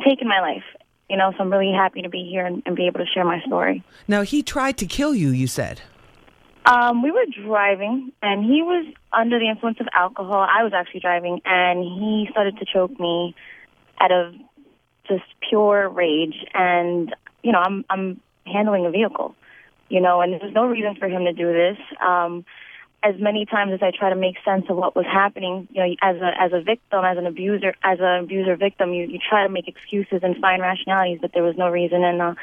[0.08, 0.64] taken my life.
[1.10, 3.26] You know, so I'm really happy to be here and, and be able to share
[3.26, 3.84] my story.
[4.08, 5.82] Now, he tried to kill you, you said.
[6.68, 10.48] Um, we were driving, and he was under the influence of alcohol.
[10.48, 13.34] I was actually driving, and he started to choke me
[14.00, 14.36] out of
[15.18, 16.36] just pure rage.
[16.54, 19.36] And you know, I'm I'm handling a vehicle,
[19.90, 21.78] you know, and there's no reason for him to do this.
[22.06, 22.46] Um,
[23.04, 25.96] as many times as I try to make sense of what was happening, you know,
[26.02, 29.46] as a as a victim, as an abuser, as an abuser victim, you you try
[29.46, 32.04] to make excuses and find rationalities, but there was no reason.
[32.04, 32.36] And uh,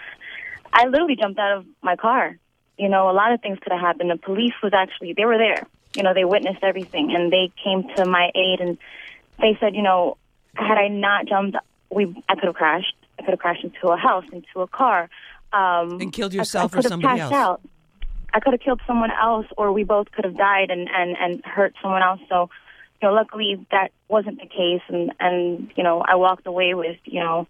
[0.72, 2.36] I literally jumped out of my car.
[2.76, 4.10] You know, a lot of things could have happened.
[4.10, 5.66] The police was actually they were there.
[5.96, 8.78] You know, they witnessed everything and they came to my aid and
[9.40, 10.18] they said, you know,
[10.54, 11.56] had I not jumped,
[11.91, 12.95] we I could have crashed.
[13.18, 15.11] I could have crashed into a house, into a car,
[15.53, 17.43] um, and killed I- yourself I, or could have somebody passed else.
[17.43, 17.61] Out.
[18.32, 21.45] I could have killed someone else, or we both could have died and and and
[21.45, 22.20] hurt someone else.
[22.28, 22.49] So,
[23.03, 26.99] you know, luckily that wasn't the case, and and you know, I walked away with
[27.05, 27.49] you know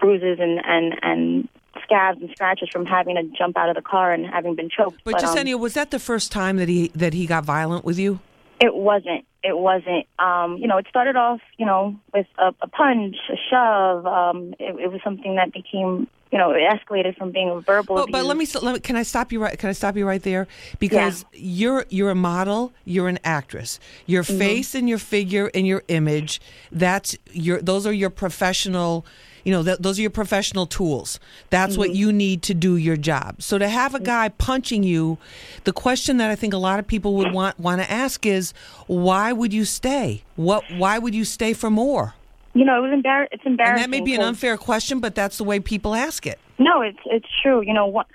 [0.00, 1.48] bruises and and and
[1.82, 5.02] scabs and scratches from having to jump out of the car and having been choked.
[5.04, 7.98] But, um, Jasenia, was that the first time that he that he got violent with
[7.98, 8.20] you?
[8.60, 9.24] It wasn't.
[9.42, 10.06] It wasn't.
[10.18, 14.06] Um, you know, it started off, you know, with a, a punch, a shove.
[14.06, 17.94] Um, it, it was something that became, you know, it escalated from being a verbal.
[17.94, 20.06] But, but let me let me- can I stop you right can I stop you
[20.06, 20.48] right there
[20.80, 24.38] because you're you're a model you're an actress your Mm-hmm.
[24.38, 26.40] face and your figure and your image
[26.72, 29.06] that's your those are your professional
[29.46, 31.20] you know th- those are your professional tools
[31.50, 31.96] that's what Mm-hmm.
[32.02, 35.16] you need to do your job so to have a guy punching you
[35.64, 38.52] the question that I think a lot of people would want want to ask is
[38.88, 42.14] why would you stay what why would you stay for more
[42.54, 43.74] You know, it was embar- It's embarrassing.
[43.74, 46.74] and that may be an unfair question but that's the way people ask it No,
[46.88, 47.60] it's it's true.
[47.68, 48.06] You know, what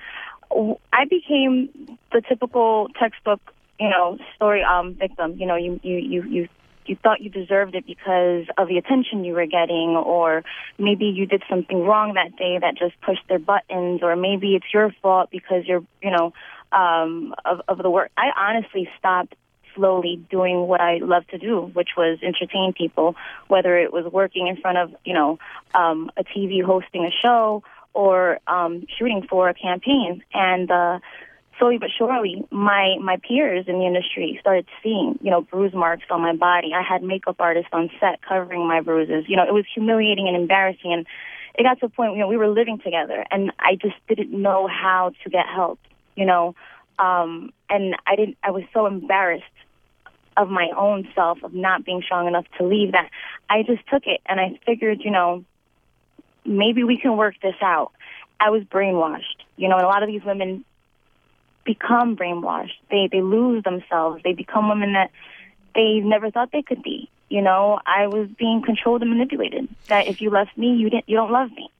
[0.91, 1.53] I became
[2.11, 3.39] the typical textbook,
[3.79, 5.29] you know, story um victim.
[5.39, 6.41] You know, you you you you
[6.91, 10.43] you thought you deserved it because of the attention you were getting, or
[10.77, 14.65] maybe you did something wrong that day that just pushed their buttons, or maybe it's
[14.73, 16.33] your fault because you're, you know,
[16.73, 18.11] um, of of the work.
[18.17, 19.35] I honestly stopped
[19.73, 23.15] slowly doing what I love to do, which was entertain people,
[23.47, 25.39] whether it was working in front of, you know,
[25.73, 27.63] um, a TV hosting a show
[27.93, 30.23] or um, shooting for a campaign.
[30.33, 30.99] And uh,
[31.61, 36.05] slowly but surely, my my peers in the industry started seeing, you know, bruise marks
[36.09, 36.71] on my body.
[36.73, 39.25] I had makeup artists on set covering my bruises.
[39.27, 40.91] You know, it was humiliating and embarrassing.
[40.91, 41.05] And
[41.53, 44.31] it got to a point, you know, we were living together, and I just didn't
[44.31, 45.79] know how to get help.
[46.15, 46.55] You know,
[46.97, 48.37] um, and I didn't.
[48.43, 49.43] I was so embarrassed
[50.37, 53.09] of my own self of not being strong enough to leave that
[53.49, 55.43] I just took it and I figured, you know,
[56.45, 57.91] maybe we can work this out.
[58.39, 60.63] I was brainwashed, you know, and a lot of these women
[61.65, 62.77] become brainwashed.
[62.89, 64.21] They they lose themselves.
[64.23, 65.11] They become women that
[65.73, 67.09] they never thought they could be.
[67.29, 69.67] You know, I was being controlled and manipulated.
[69.87, 71.70] That if you left me, you didn't you don't love me.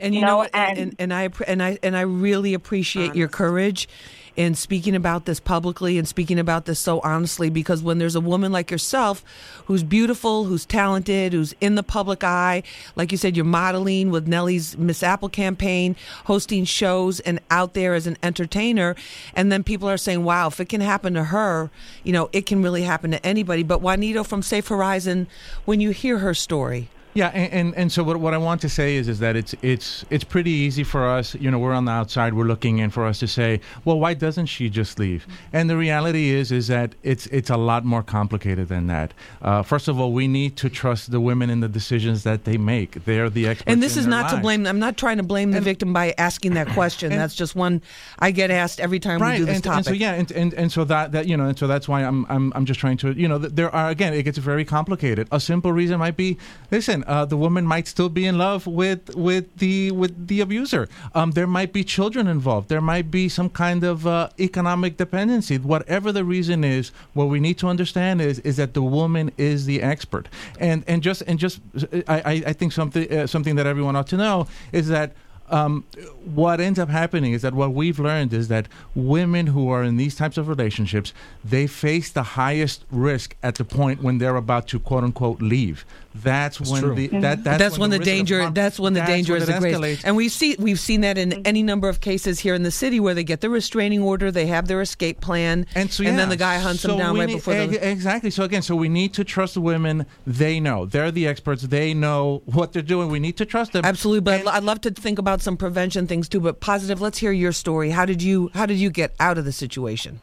[0.00, 0.50] And you, You know, know, what?
[0.54, 3.88] And, and and I and I and I really appreciate your courage
[4.34, 8.20] in speaking about this publicly and speaking about this so honestly because when there's a
[8.20, 9.22] woman like yourself
[9.66, 12.62] who's beautiful, who's talented, who's in the public eye,
[12.96, 17.94] like you said, you're modeling with Nellie's Miss Apple campaign, hosting shows and out there
[17.94, 18.96] as an entertainer,
[19.34, 21.70] and then people are saying, "Wow, if it can happen to her,
[22.02, 25.26] you know, it can really happen to anybody." But Juanito from Safe Horizon,
[25.64, 26.88] when you hear her story.
[27.14, 29.54] Yeah, and, and, and so what, what I want to say is is that it's
[29.60, 31.34] it's it's pretty easy for us.
[31.34, 34.14] You know, we're on the outside, we're looking in for us to say, well, why
[34.14, 35.26] doesn't she just leave?
[35.52, 39.12] And the reality is is that it's it's a lot more complicated than that.
[39.42, 42.56] Uh, first of all, we need to trust the women in the decisions that they
[42.56, 43.04] make.
[43.04, 43.70] They're the experts.
[43.70, 44.66] And this is not to blame.
[44.66, 47.10] I'm not trying to blame the victim by asking that question.
[47.10, 47.82] That's just one
[48.18, 49.76] I get asked every time we do this and, topic.
[49.76, 52.02] and so yeah, and, and and so that that you know, and so that's why
[52.02, 55.28] I'm I'm I'm just trying to you know, there are again, it gets very complicated.
[55.30, 56.38] A simple reason might be,
[56.70, 60.88] listen, uh, the woman might still be in love with with the with the abuser.
[61.14, 62.68] Um, there might be children involved.
[62.68, 65.58] There might be some kind of uh, economic dependency.
[65.58, 69.66] Whatever the reason is, what we need to understand is is that the woman is
[69.66, 70.28] the expert.
[70.58, 71.60] And and just and just
[72.08, 75.12] I I, think something uh, something that everyone ought to know is that
[75.52, 75.84] um,
[76.24, 79.98] what ends up happening is that what we've learned is that women who are in
[79.98, 81.12] these types of relationships
[81.44, 85.84] they face the highest risk at the point when they're about to quote unquote leave.
[86.14, 86.94] That's, when true.
[86.94, 88.42] the that, that's, that's when, the danger.
[88.42, 90.04] harm- that's when the that's danger when is it the greatest.
[90.04, 93.00] And we see we've seen that in any number of cases here in the city
[93.00, 96.36] where they get the restraining order, they have their escape plan, and, so, then the
[96.36, 97.88] guy hunts so them down right need- before the.
[97.88, 98.30] exactly.
[98.30, 100.06] So again, so we need to trust the women.
[100.26, 101.62] They know they're the experts.
[101.62, 103.08] They know what they're doing.
[103.08, 103.84] We need to trust them.
[103.84, 106.40] Absolutely, but I'd, I'd love to think about some prevention things too.
[106.40, 107.90] But positive, let's hear your story.
[107.90, 110.20] How did you How did you get out of the situation?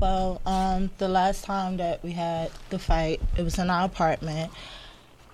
[0.00, 4.50] Well, um, the last time that we had the fight, it was in our apartment,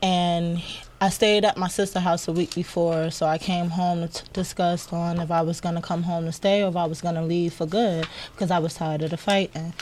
[0.03, 0.62] and
[1.03, 4.92] I stayed at my sister's house a week before, so I came home to discuss
[4.92, 7.55] on if I was gonna come home to stay or if I was gonna leave
[7.55, 9.72] for good because I was tired of the fighting.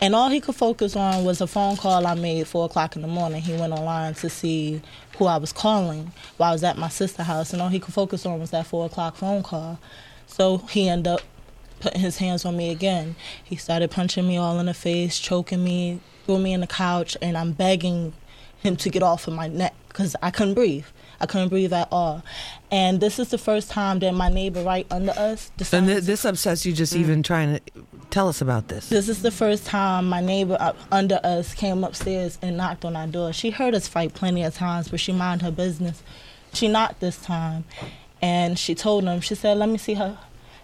[0.00, 3.02] And all he could focus on was a phone call I made four o'clock in
[3.02, 3.42] the morning.
[3.42, 4.80] He went online to see
[5.18, 7.94] who I was calling while I was at my sister's house, and all he could
[7.94, 9.78] focus on was that four o'clock phone call.
[10.26, 11.20] So he ended up
[11.80, 13.16] putting his hands on me again.
[13.44, 17.16] He started punching me all in the face, choking me, threw me in the couch,
[17.20, 18.14] and I'm begging
[18.62, 20.86] him to get off of my neck because I couldn't breathe.
[21.20, 22.22] I couldn't breathe at all.
[22.70, 26.24] And this is the first time that my neighbor right under us And th- this
[26.24, 26.98] upsets you just mm.
[26.98, 27.60] even trying to
[28.10, 28.88] tell us about this.
[28.88, 32.96] this is the first time my neighbor up under us came upstairs and knocked on
[32.96, 33.32] our door.
[33.32, 36.02] She heard us fight plenty of times, but she minded her business.
[36.52, 37.64] She knocked this time,
[38.20, 40.18] and she told him, she said, "Let me see her.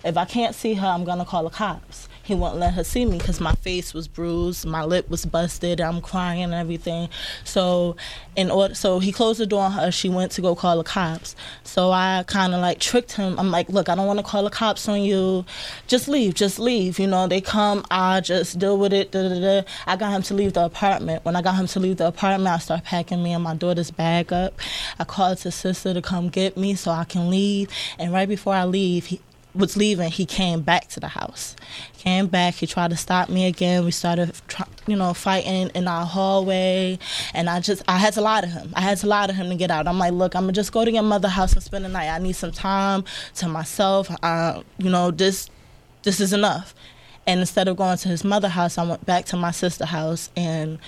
[0.04, 3.06] If I can't see her, I'm gonna call the cops." He won't let her see
[3.06, 7.08] me because my face was bruised, my lip was busted, I'm crying and everything.
[7.44, 7.96] So,
[8.36, 9.90] in order, so he closed the door on her.
[9.90, 11.34] She went to go call the cops.
[11.64, 13.38] So I kind of like tricked him.
[13.38, 15.46] I'm like, look, I don't want to call the cops on you.
[15.86, 16.98] Just leave, just leave.
[16.98, 19.10] You know, they come, I just deal with it.
[19.10, 19.62] Da, da, da.
[19.86, 21.24] I got him to leave the apartment.
[21.24, 23.90] When I got him to leave the apartment, I start packing me and my daughter's
[23.90, 24.52] bag up.
[24.98, 27.70] I called his sister to come get me so I can leave.
[27.98, 29.22] And right before I leave, he
[29.54, 31.56] was leaving, he came back to the house.
[31.98, 33.84] Came back, he tried to stop me again.
[33.84, 34.32] We started,
[34.86, 36.98] you know, fighting in our hallway,
[37.34, 38.72] and I just, I had to lie to him.
[38.76, 39.88] I had to lie to him to get out.
[39.88, 42.08] I'm like, look, I'm gonna just go to your mother house and spend the night.
[42.08, 43.04] I need some time
[43.36, 44.10] to myself.
[44.22, 45.50] Uh, you know, this,
[46.02, 46.74] this is enough.
[47.26, 50.30] And instead of going to his mother house, I went back to my sister house,
[50.36, 50.78] and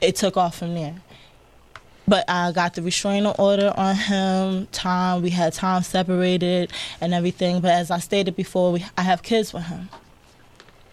[0.00, 0.96] it took off from there.
[2.06, 4.66] But I got the restraining order on him.
[4.72, 7.60] Time we had time separated and everything.
[7.60, 9.88] But as I stated before, we, I have kids with him.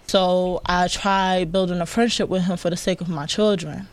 [0.07, 3.87] So I tried building a friendship with him for the sake of my children,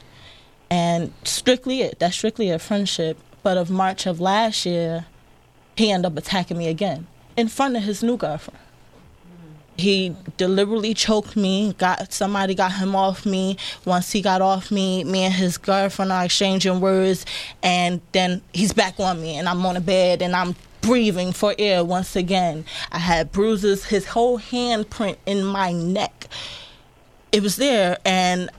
[0.71, 1.99] and strictly it.
[1.99, 3.19] That's strictly a friendship.
[3.43, 5.07] But of March of last year,
[5.77, 7.07] he ended up attacking me again
[7.37, 8.59] in front of his new girlfriend.
[9.79, 11.75] He deliberately choked me.
[11.75, 13.59] Got somebody got him off me.
[13.85, 17.27] Once he got off me, me and his girlfriend are exchanging words,
[17.63, 21.55] and then he's back on me, and I'm on the bed, and I'm breathing for
[21.59, 22.65] air once again.
[22.93, 23.85] I had bruises.
[23.85, 26.29] His whole handprint in my neck.
[27.33, 28.51] It was there, and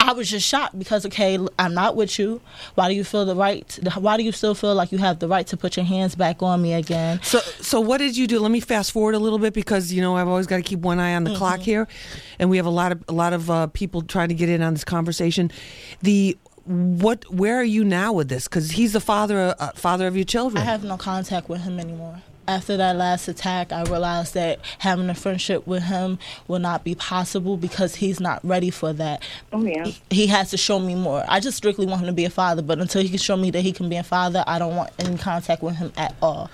[0.00, 2.40] I was just shocked because okay, I'm not with you.
[2.74, 3.78] Why do you feel the right?
[3.96, 6.42] Why do you still feel like you have the right to put your hands back
[6.42, 7.20] on me again?
[7.22, 8.40] So, so what did you do?
[8.40, 10.80] Let me fast forward a little bit because you know I've always got to keep
[10.80, 11.86] one eye on the clock here,
[12.38, 14.62] and we have a lot of a lot of uh, people trying to get in
[14.62, 15.50] on this conversation.
[16.02, 17.30] The what?
[17.32, 18.48] Where are you now with this?
[18.48, 20.62] Because he's the father uh, father of your children.
[20.62, 22.22] I have no contact with him anymore.
[22.50, 26.96] After that last attack, I realized that having a friendship with him will not be
[26.96, 29.22] possible because he's not ready for that.
[29.52, 29.84] Oh yeah.
[29.84, 31.24] He, he has to show me more.
[31.28, 33.52] I just strictly want him to be a father, but until he can show me
[33.52, 36.50] that he can be a father, I don't want any contact with him at all.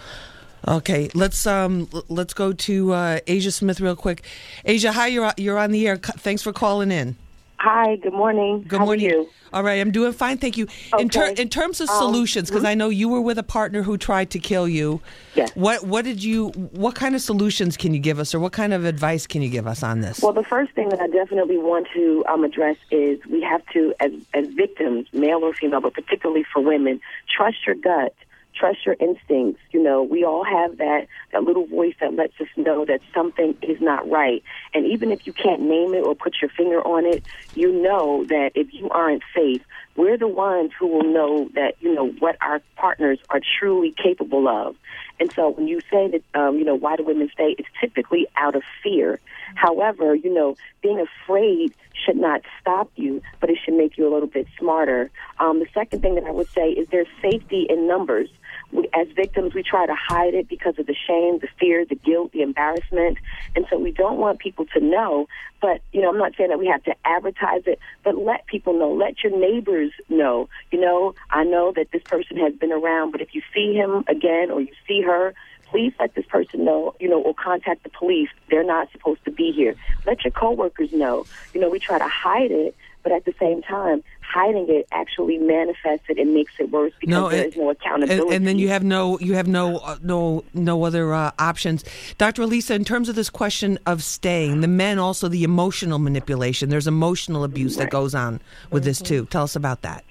[0.69, 4.23] Okay, let's um let's go to uh, Asia Smith real quick.
[4.67, 5.97] Asia, hi, you're you're on the air.
[5.97, 7.17] Thanks for calling in.
[7.59, 8.65] Hi, good morning.
[8.69, 9.07] Good How morning.
[9.07, 9.29] Are you?
[9.53, 10.67] All right, I'm doing fine, thank you.
[10.99, 11.41] In, ter- Okay.
[11.41, 12.69] in terms of Um, solutions, because mhm.
[12.69, 15.01] I know you were with a partner who tried to kill you.
[15.35, 15.51] Yes.
[15.55, 16.49] What what did you?
[16.73, 19.49] What kind of solutions can you give us, or what kind of advice can you
[19.49, 20.21] give us on this?
[20.21, 23.95] Well, the first thing that I definitely want to um, address is we have to,
[24.01, 27.01] as, as victims, male or female, but particularly for women,
[27.35, 28.15] trust your gut,
[28.57, 29.61] trust your instincts.
[29.71, 33.57] You know, we all have that, that little voice that lets us know that something
[33.63, 34.43] is not right.
[34.75, 37.23] And even if you can't name it or put your finger on it,
[37.55, 39.63] you know that if you aren't safe,
[39.97, 44.49] we're the ones who will know that, you know, what our partners are truly capable
[44.49, 44.77] of.
[45.19, 48.27] And so when you say that, um, you know, why do women stay, it's typically
[48.37, 49.19] out of fear.
[49.55, 54.13] However, you know, being afraid should not stop you, but it should make you a
[54.13, 55.11] little bit smarter.
[55.39, 58.29] Um, the second thing that I would say is there's safety in numbers.
[58.73, 61.95] We, as victims, we try to hide it because of the shame, the fear, the
[61.95, 63.19] guilt, the embarrassment.
[63.55, 65.29] And so we don't want people to know.
[65.61, 68.79] But, you know, I'm not saying that we have to advertise it, but let people
[68.79, 68.93] know.
[68.93, 70.49] Let your neighbors know.
[70.71, 74.05] You know, I know that this person has been around, but if you see him
[74.09, 75.35] again or you see her,
[75.67, 78.29] please let this person know, you know, or contact the police.
[78.51, 79.75] They're not supposed to be here.
[80.07, 81.27] Let your coworkers know.
[81.55, 84.03] You know, we try to hide it, but at the same time,
[84.33, 87.69] hiding it actually manifests it and makes it worse because No, there and- is no
[87.71, 88.35] and, accountability.
[88.37, 91.85] and then you have no you have no uh, no no other uh, options.
[92.19, 96.69] Dr elisa in terms of this question of staying the men also the emotional manipulation.
[96.69, 99.27] There's emotional abuse that goes on with this too.
[99.27, 100.05] Tell us about that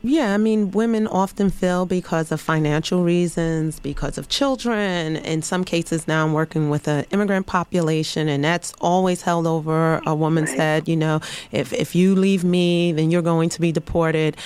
[0.00, 5.16] Yeah, I mean, women often fail because of financial reasons, because of children.
[5.16, 10.00] In some cases, now I'm working with an immigrant population, and that's always held over
[10.06, 10.86] a woman's head.
[10.86, 11.20] You know,
[11.50, 14.36] if if you leave me, then you're going to be deported.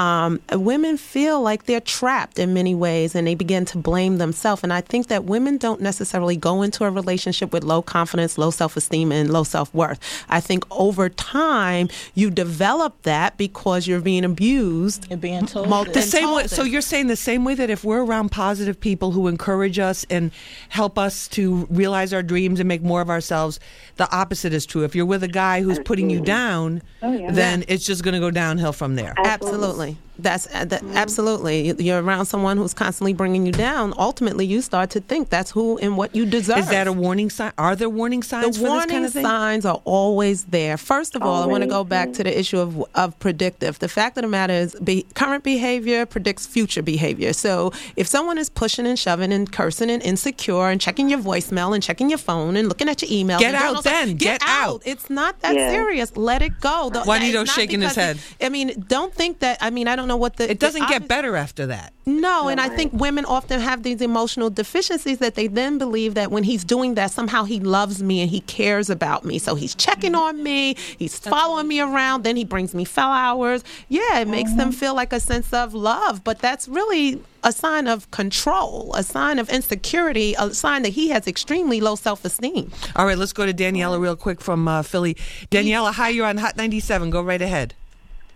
[0.00, 4.62] Um, women feel like they're trapped in many ways, and they begin to blame themselves.
[4.64, 8.50] And I think that women don't necessarily go into a relationship with low confidence, low
[8.50, 9.98] self esteem, and low self worth.
[10.28, 15.06] I think over time you develop that because you're being abused.
[15.10, 17.68] You're being told Mul- the and same way so you're saying the same way that
[17.68, 20.30] if we're around positive people who encourage us and
[20.70, 23.60] help us to realize our dreams and make more of ourselves
[23.96, 27.30] the opposite is true if you're with a guy who's putting you down Oh, yeah.
[27.30, 30.09] then it's just going to go downhill from there Absolutely money.
[30.22, 31.72] That's uh, that, absolutely.
[31.82, 33.94] You're around someone who's constantly bringing you down.
[33.98, 36.58] Ultimately, you start to think that's who and what you deserve.
[36.58, 37.52] Is that a warning sign?
[37.58, 39.24] Are there warning signs the for warning this kind of thing?
[39.24, 40.76] signs are always there.
[40.76, 43.78] First of all, I want to go back to the issue of of predictive.
[43.78, 47.32] The fact of the matter is, be, current behavior predicts future behavior.
[47.32, 51.74] So if someone is pushing and shoving and cursing and insecure and checking your voicemail
[51.74, 54.08] and checking your phone and looking at your email, Get out all sorts- then.
[54.16, 54.82] Get, Get out.
[54.84, 55.70] It's not that Yeah.
[55.70, 56.16] serious.
[56.16, 56.90] Let it go.
[56.90, 58.16] The- Juanito's shaking his head.
[58.38, 59.58] he- I mean, don't think that.
[59.60, 60.50] I mean, I don't know what the.
[60.50, 61.92] It doesn't the get better after that.
[62.04, 66.30] no, and I think women often have these emotional deficiencies that they then believe that
[66.30, 69.38] when he's doing that, somehow he loves me and he cares about me.
[69.38, 73.64] So he's checking on me, he's following me around, then he brings me flowers.
[73.88, 77.86] Yeah, it makes them feel like a sense of love, but that's really a sign
[77.86, 82.70] of control, a sign of insecurity, a sign that he has extremely low self esteem.
[82.96, 85.14] All right, let's go to Daniela real quick from uh, Philly.
[85.50, 87.10] Daniela, hi, you're on Hot 97.
[87.10, 87.74] Go right ahead.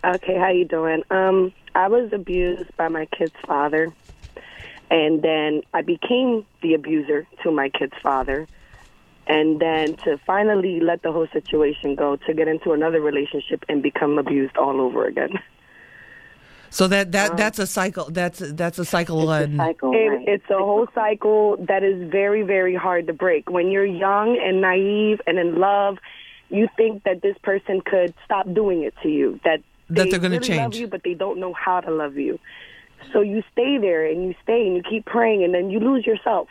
[0.03, 1.03] Okay, how you doing?
[1.09, 3.93] Um, I was abused by my kid's father,
[4.89, 8.47] and then I became the abuser to my kid's father,
[9.27, 13.83] and then to finally let the whole situation go, to get into another relationship and
[13.83, 15.37] become abused all over again.
[16.69, 18.09] So that that um, that's a cycle.
[18.09, 19.29] That's that's a cycle.
[19.31, 19.55] and
[19.93, 23.49] It, It's a whole cycle that is very, very hard to break.
[23.49, 25.99] When you're young and naive and in love,
[26.49, 29.39] you think that this person could stop doing it to you.
[29.45, 30.77] That That they they're gonna really love change.
[30.77, 32.39] you, but they don't know how to love you.
[33.13, 36.05] So you stay there and you stay and you keep praying, and then you lose
[36.05, 36.47] yourself.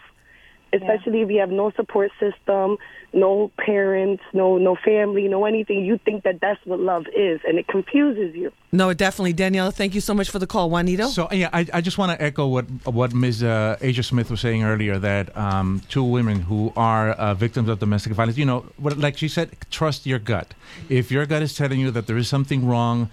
[0.75, 2.79] Especially if you have no support system,
[3.13, 5.85] no parents, no no family, no anything.
[5.85, 8.53] You think that that's what love is, and it confuses you.
[8.73, 9.73] No, definitely, Daniela.
[9.73, 11.07] Thank you so much for the call, Juanito.
[11.07, 13.43] So yeah, I, I just want to echo what what Ms.
[13.43, 17.79] Uh, Asia Smith was saying earlier that um, two women who are uh, victims of
[17.79, 20.55] domestic violence, you know, what, like she said, trust your gut.
[20.89, 23.11] If your gut is telling you that there is something wrong,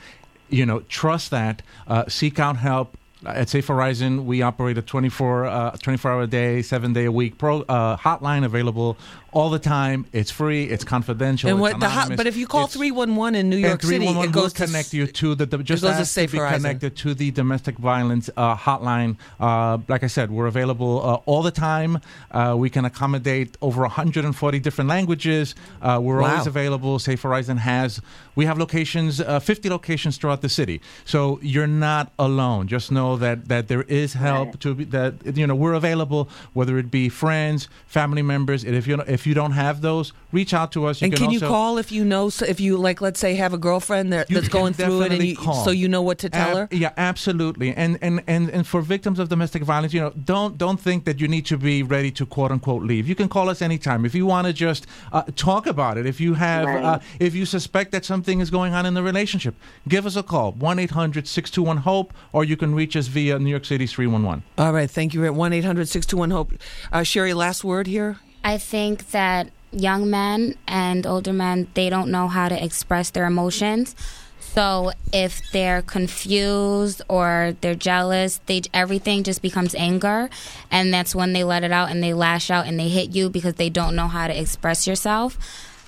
[0.49, 1.61] you know, trust that.
[1.87, 2.97] Uh, seek out help.
[3.23, 7.11] At Safe Horizon, we operate a 24, uh, 24 hour a day, seven day a
[7.11, 8.97] week pro, uh, hotline available
[9.33, 10.05] all the time.
[10.11, 10.65] It's free.
[10.65, 11.49] It's confidential.
[11.49, 14.05] and what the hot, but if you call three one one in New York City,
[14.05, 16.59] it goes to connect you to the, the just goes to Safe be Horizon.
[16.61, 19.17] connected to the domestic violence uh, hotline.
[19.39, 21.99] Uh, like I said, we're available uh, all the time.
[22.31, 25.55] Uh, we can accommodate over 140 different languages.
[25.81, 26.31] Uh, we're Wow.
[26.31, 26.99] always available.
[26.99, 28.01] Safe Horizon has
[28.35, 30.81] we have locations, uh, 50 locations throughout the city.
[31.05, 32.67] So you're not alone.
[32.67, 36.29] Just know that that there is help to be, that you know we're available.
[36.53, 40.71] Whether it be friends, family members, if you if you don't have those, reach out
[40.73, 41.01] to us.
[41.01, 43.57] and can, you also- call if you know if you like let's say have a
[43.57, 45.63] girlfriend that, that's going through it and you, call.
[45.65, 47.73] so you know what to tell her Yeah, absolutely.
[47.75, 51.19] And, and and and for victims of domestic violence, you know, don't don't think that
[51.19, 53.07] you need to be ready to quote unquote leave.
[53.07, 56.05] You can call us anytime if you want to just uh, talk about it.
[56.05, 56.83] If you have Right.
[56.83, 59.55] uh, if you suspect that something is going on in the relationship,
[59.87, 64.43] give us a call 1-800-621-HOPE or you can reach us via New York City's 311.
[64.57, 65.87] all right thank you one 800
[66.31, 66.53] hope
[66.91, 72.11] uh, sherry last word here I think that young men and older men they don't
[72.11, 73.95] know how to express their emotions.
[74.39, 80.29] So if they're confused or they're jealous, they everything just becomes anger,
[80.69, 83.29] and that's when they let it out and they lash out and they hit you
[83.29, 85.37] because they don't know how to express yourself.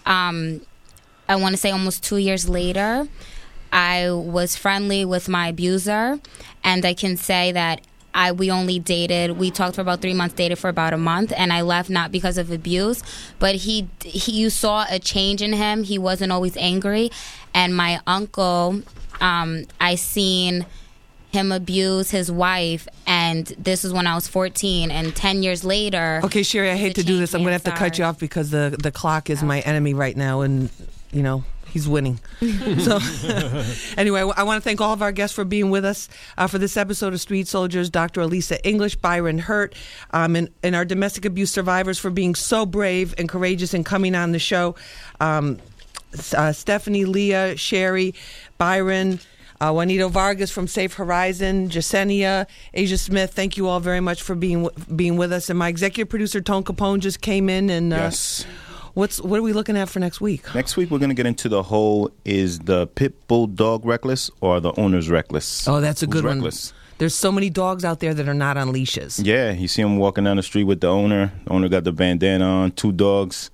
[0.06, 0.62] Um,
[1.28, 3.08] I want to say almost two years later,
[3.74, 6.20] I was friendly with my abuser,
[6.64, 7.82] and I can say that
[8.14, 9.38] I we only dated.
[9.38, 12.12] We talked for about three months, dated for about a month, and I left not
[12.12, 13.04] because of abuse,
[13.40, 15.84] but he he you saw a change in him.
[15.84, 17.12] He wasn't always angry,
[17.54, 18.82] and my uncle,
[19.20, 20.66] um, I seen
[21.32, 26.22] him abuse his wife, and this is when I was 14, and 10 years later.
[26.24, 28.52] okay sherry i hate to do this i'm gonna have to cut you off because
[28.52, 30.70] the the clock is my enemy right now and
[31.12, 31.44] you know
[31.74, 32.20] he's winning
[32.80, 33.00] so
[33.98, 36.08] anyway i want to thank all of our guests for being with us
[36.38, 39.74] uh, for this episode of street soldiers dr elisa english byron hurt
[40.12, 44.14] um, and, and our domestic abuse survivors for being so brave and courageous and coming
[44.14, 44.76] on the show
[45.20, 45.58] um,
[46.38, 48.14] uh, stephanie leah sherry
[48.60, 49.20] byron
[49.62, 53.32] uh, Juanito Vargas from Safe Horizon, Jasenia, Asia Smith.
[53.34, 55.50] Thank you all very much for being w- being with us.
[55.50, 57.70] And my executive producer Tone Capone just came in.
[57.70, 58.46] And uh, Yes.
[58.94, 60.54] What's what are we looking at for next week?
[60.56, 64.30] Next week, we're going to get into the whole is the pit bull dog reckless
[64.42, 65.68] or the owner's reckless?
[65.68, 66.38] Oh, that's a Who's good one.
[66.38, 66.74] reckless?
[67.00, 69.20] There's so many dogs out there that are not on leashes.
[69.20, 71.34] Yeah, you see them walking down the street with the owner.
[71.46, 73.50] The owner got the bandana on, two dogs.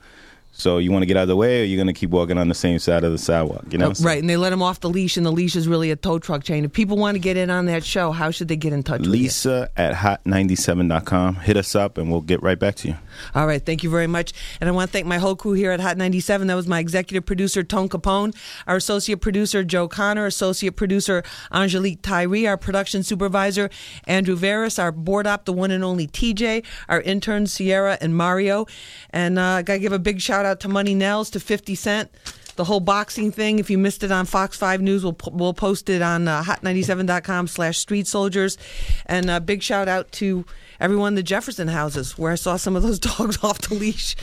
[0.59, 2.37] So you want to get out of the way, or you're going to keep walking
[2.37, 3.65] on the same side of the sidewalk.
[3.71, 5.67] You know, Uh, right, and they let him off the leash, and the leash is
[5.67, 6.65] really a tow truck chain.
[6.65, 8.99] If people want to get in on that show, how should they get in touch
[8.99, 9.13] with you?
[9.13, 11.35] Lisa at hot97.com.
[11.35, 12.95] Hit us up, and we'll get right back to you.
[13.35, 14.33] All right, thank you very much.
[14.59, 16.47] And I want to thank my whole crew here at Hot 97.
[16.47, 18.35] That was my executive producer, Tone Capone,
[18.67, 23.69] our associate producer, Joe Connor, associate producer, Angelique Tyree, our production supervisor,
[24.07, 28.65] Andrew Veris, our board op, the one and only TJ, our interns, Sierra and Mario.
[29.11, 31.75] And uh, I got to give a big shout out to Money Nels, to 50
[31.75, 32.11] Cent.
[32.55, 35.89] The whole boxing thing, if you missed it on Fox 5 News, we'll, we'll post
[35.89, 38.57] it on uh, hot97.com slash street soldiers.
[39.05, 40.45] And a big shout out to
[40.79, 44.15] everyone in the Jefferson houses where I saw some of those dogs off the leash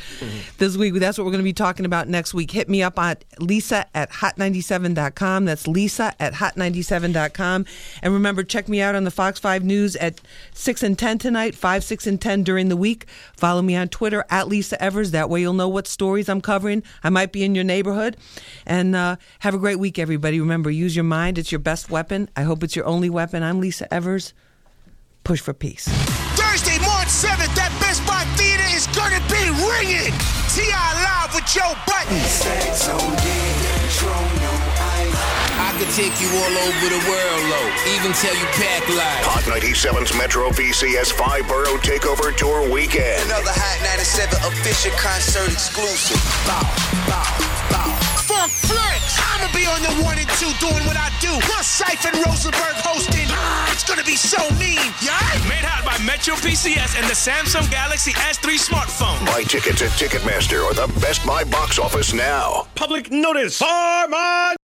[0.58, 0.94] this week.
[0.94, 2.50] That's what we're going to be talking about next week.
[2.50, 5.44] Hit me up at lisa at hot97.com.
[5.44, 7.66] That's lisa at hot97.com.
[8.02, 10.20] And remember, check me out on the Fox 5 News at
[10.54, 13.06] 6 and 10 tonight, 5, 6, and 10 during the week.
[13.36, 15.10] Follow me on Twitter at Lisa Evers.
[15.10, 16.82] That way you'll know what stories I'm covering.
[17.02, 18.16] I might be in your neighborhood.
[18.64, 20.40] And uh, have a great week, everybody.
[20.40, 21.38] Remember, use your mind.
[21.38, 22.28] It's your best weapon.
[22.36, 23.42] I hope it's your only weapon.
[23.42, 24.32] I'm Lisa Evers.
[25.24, 25.88] Push for peace.
[29.06, 30.12] Theater is ringing.
[30.50, 30.88] T.I.
[31.02, 32.18] live with Joe Budden.
[35.58, 37.66] I could take you all over the world, low.
[37.94, 39.24] Even tell you pack live.
[39.26, 43.22] Hot 97's Metro PCS five borough takeover tour weekend.
[43.26, 46.20] Another Hot 97 official concert exclusive.
[46.46, 46.62] Bow,
[47.06, 47.26] bow,
[47.70, 48.15] bow.
[48.26, 49.18] Funk Flex.
[49.22, 51.30] I'ma be on the one and two doing what I do.
[51.46, 53.26] Plus Cipha Rosenberg hosting.
[53.30, 55.14] Ah, it's gonna be so mean, yeah?
[55.46, 59.24] Made hot by Metro PCS and the Samsung Galaxy S3 smartphone.
[59.26, 62.66] Buy tickets at Ticketmaster or the Best Buy box office now.
[62.74, 63.58] Public notice.
[63.58, 64.55] Farm on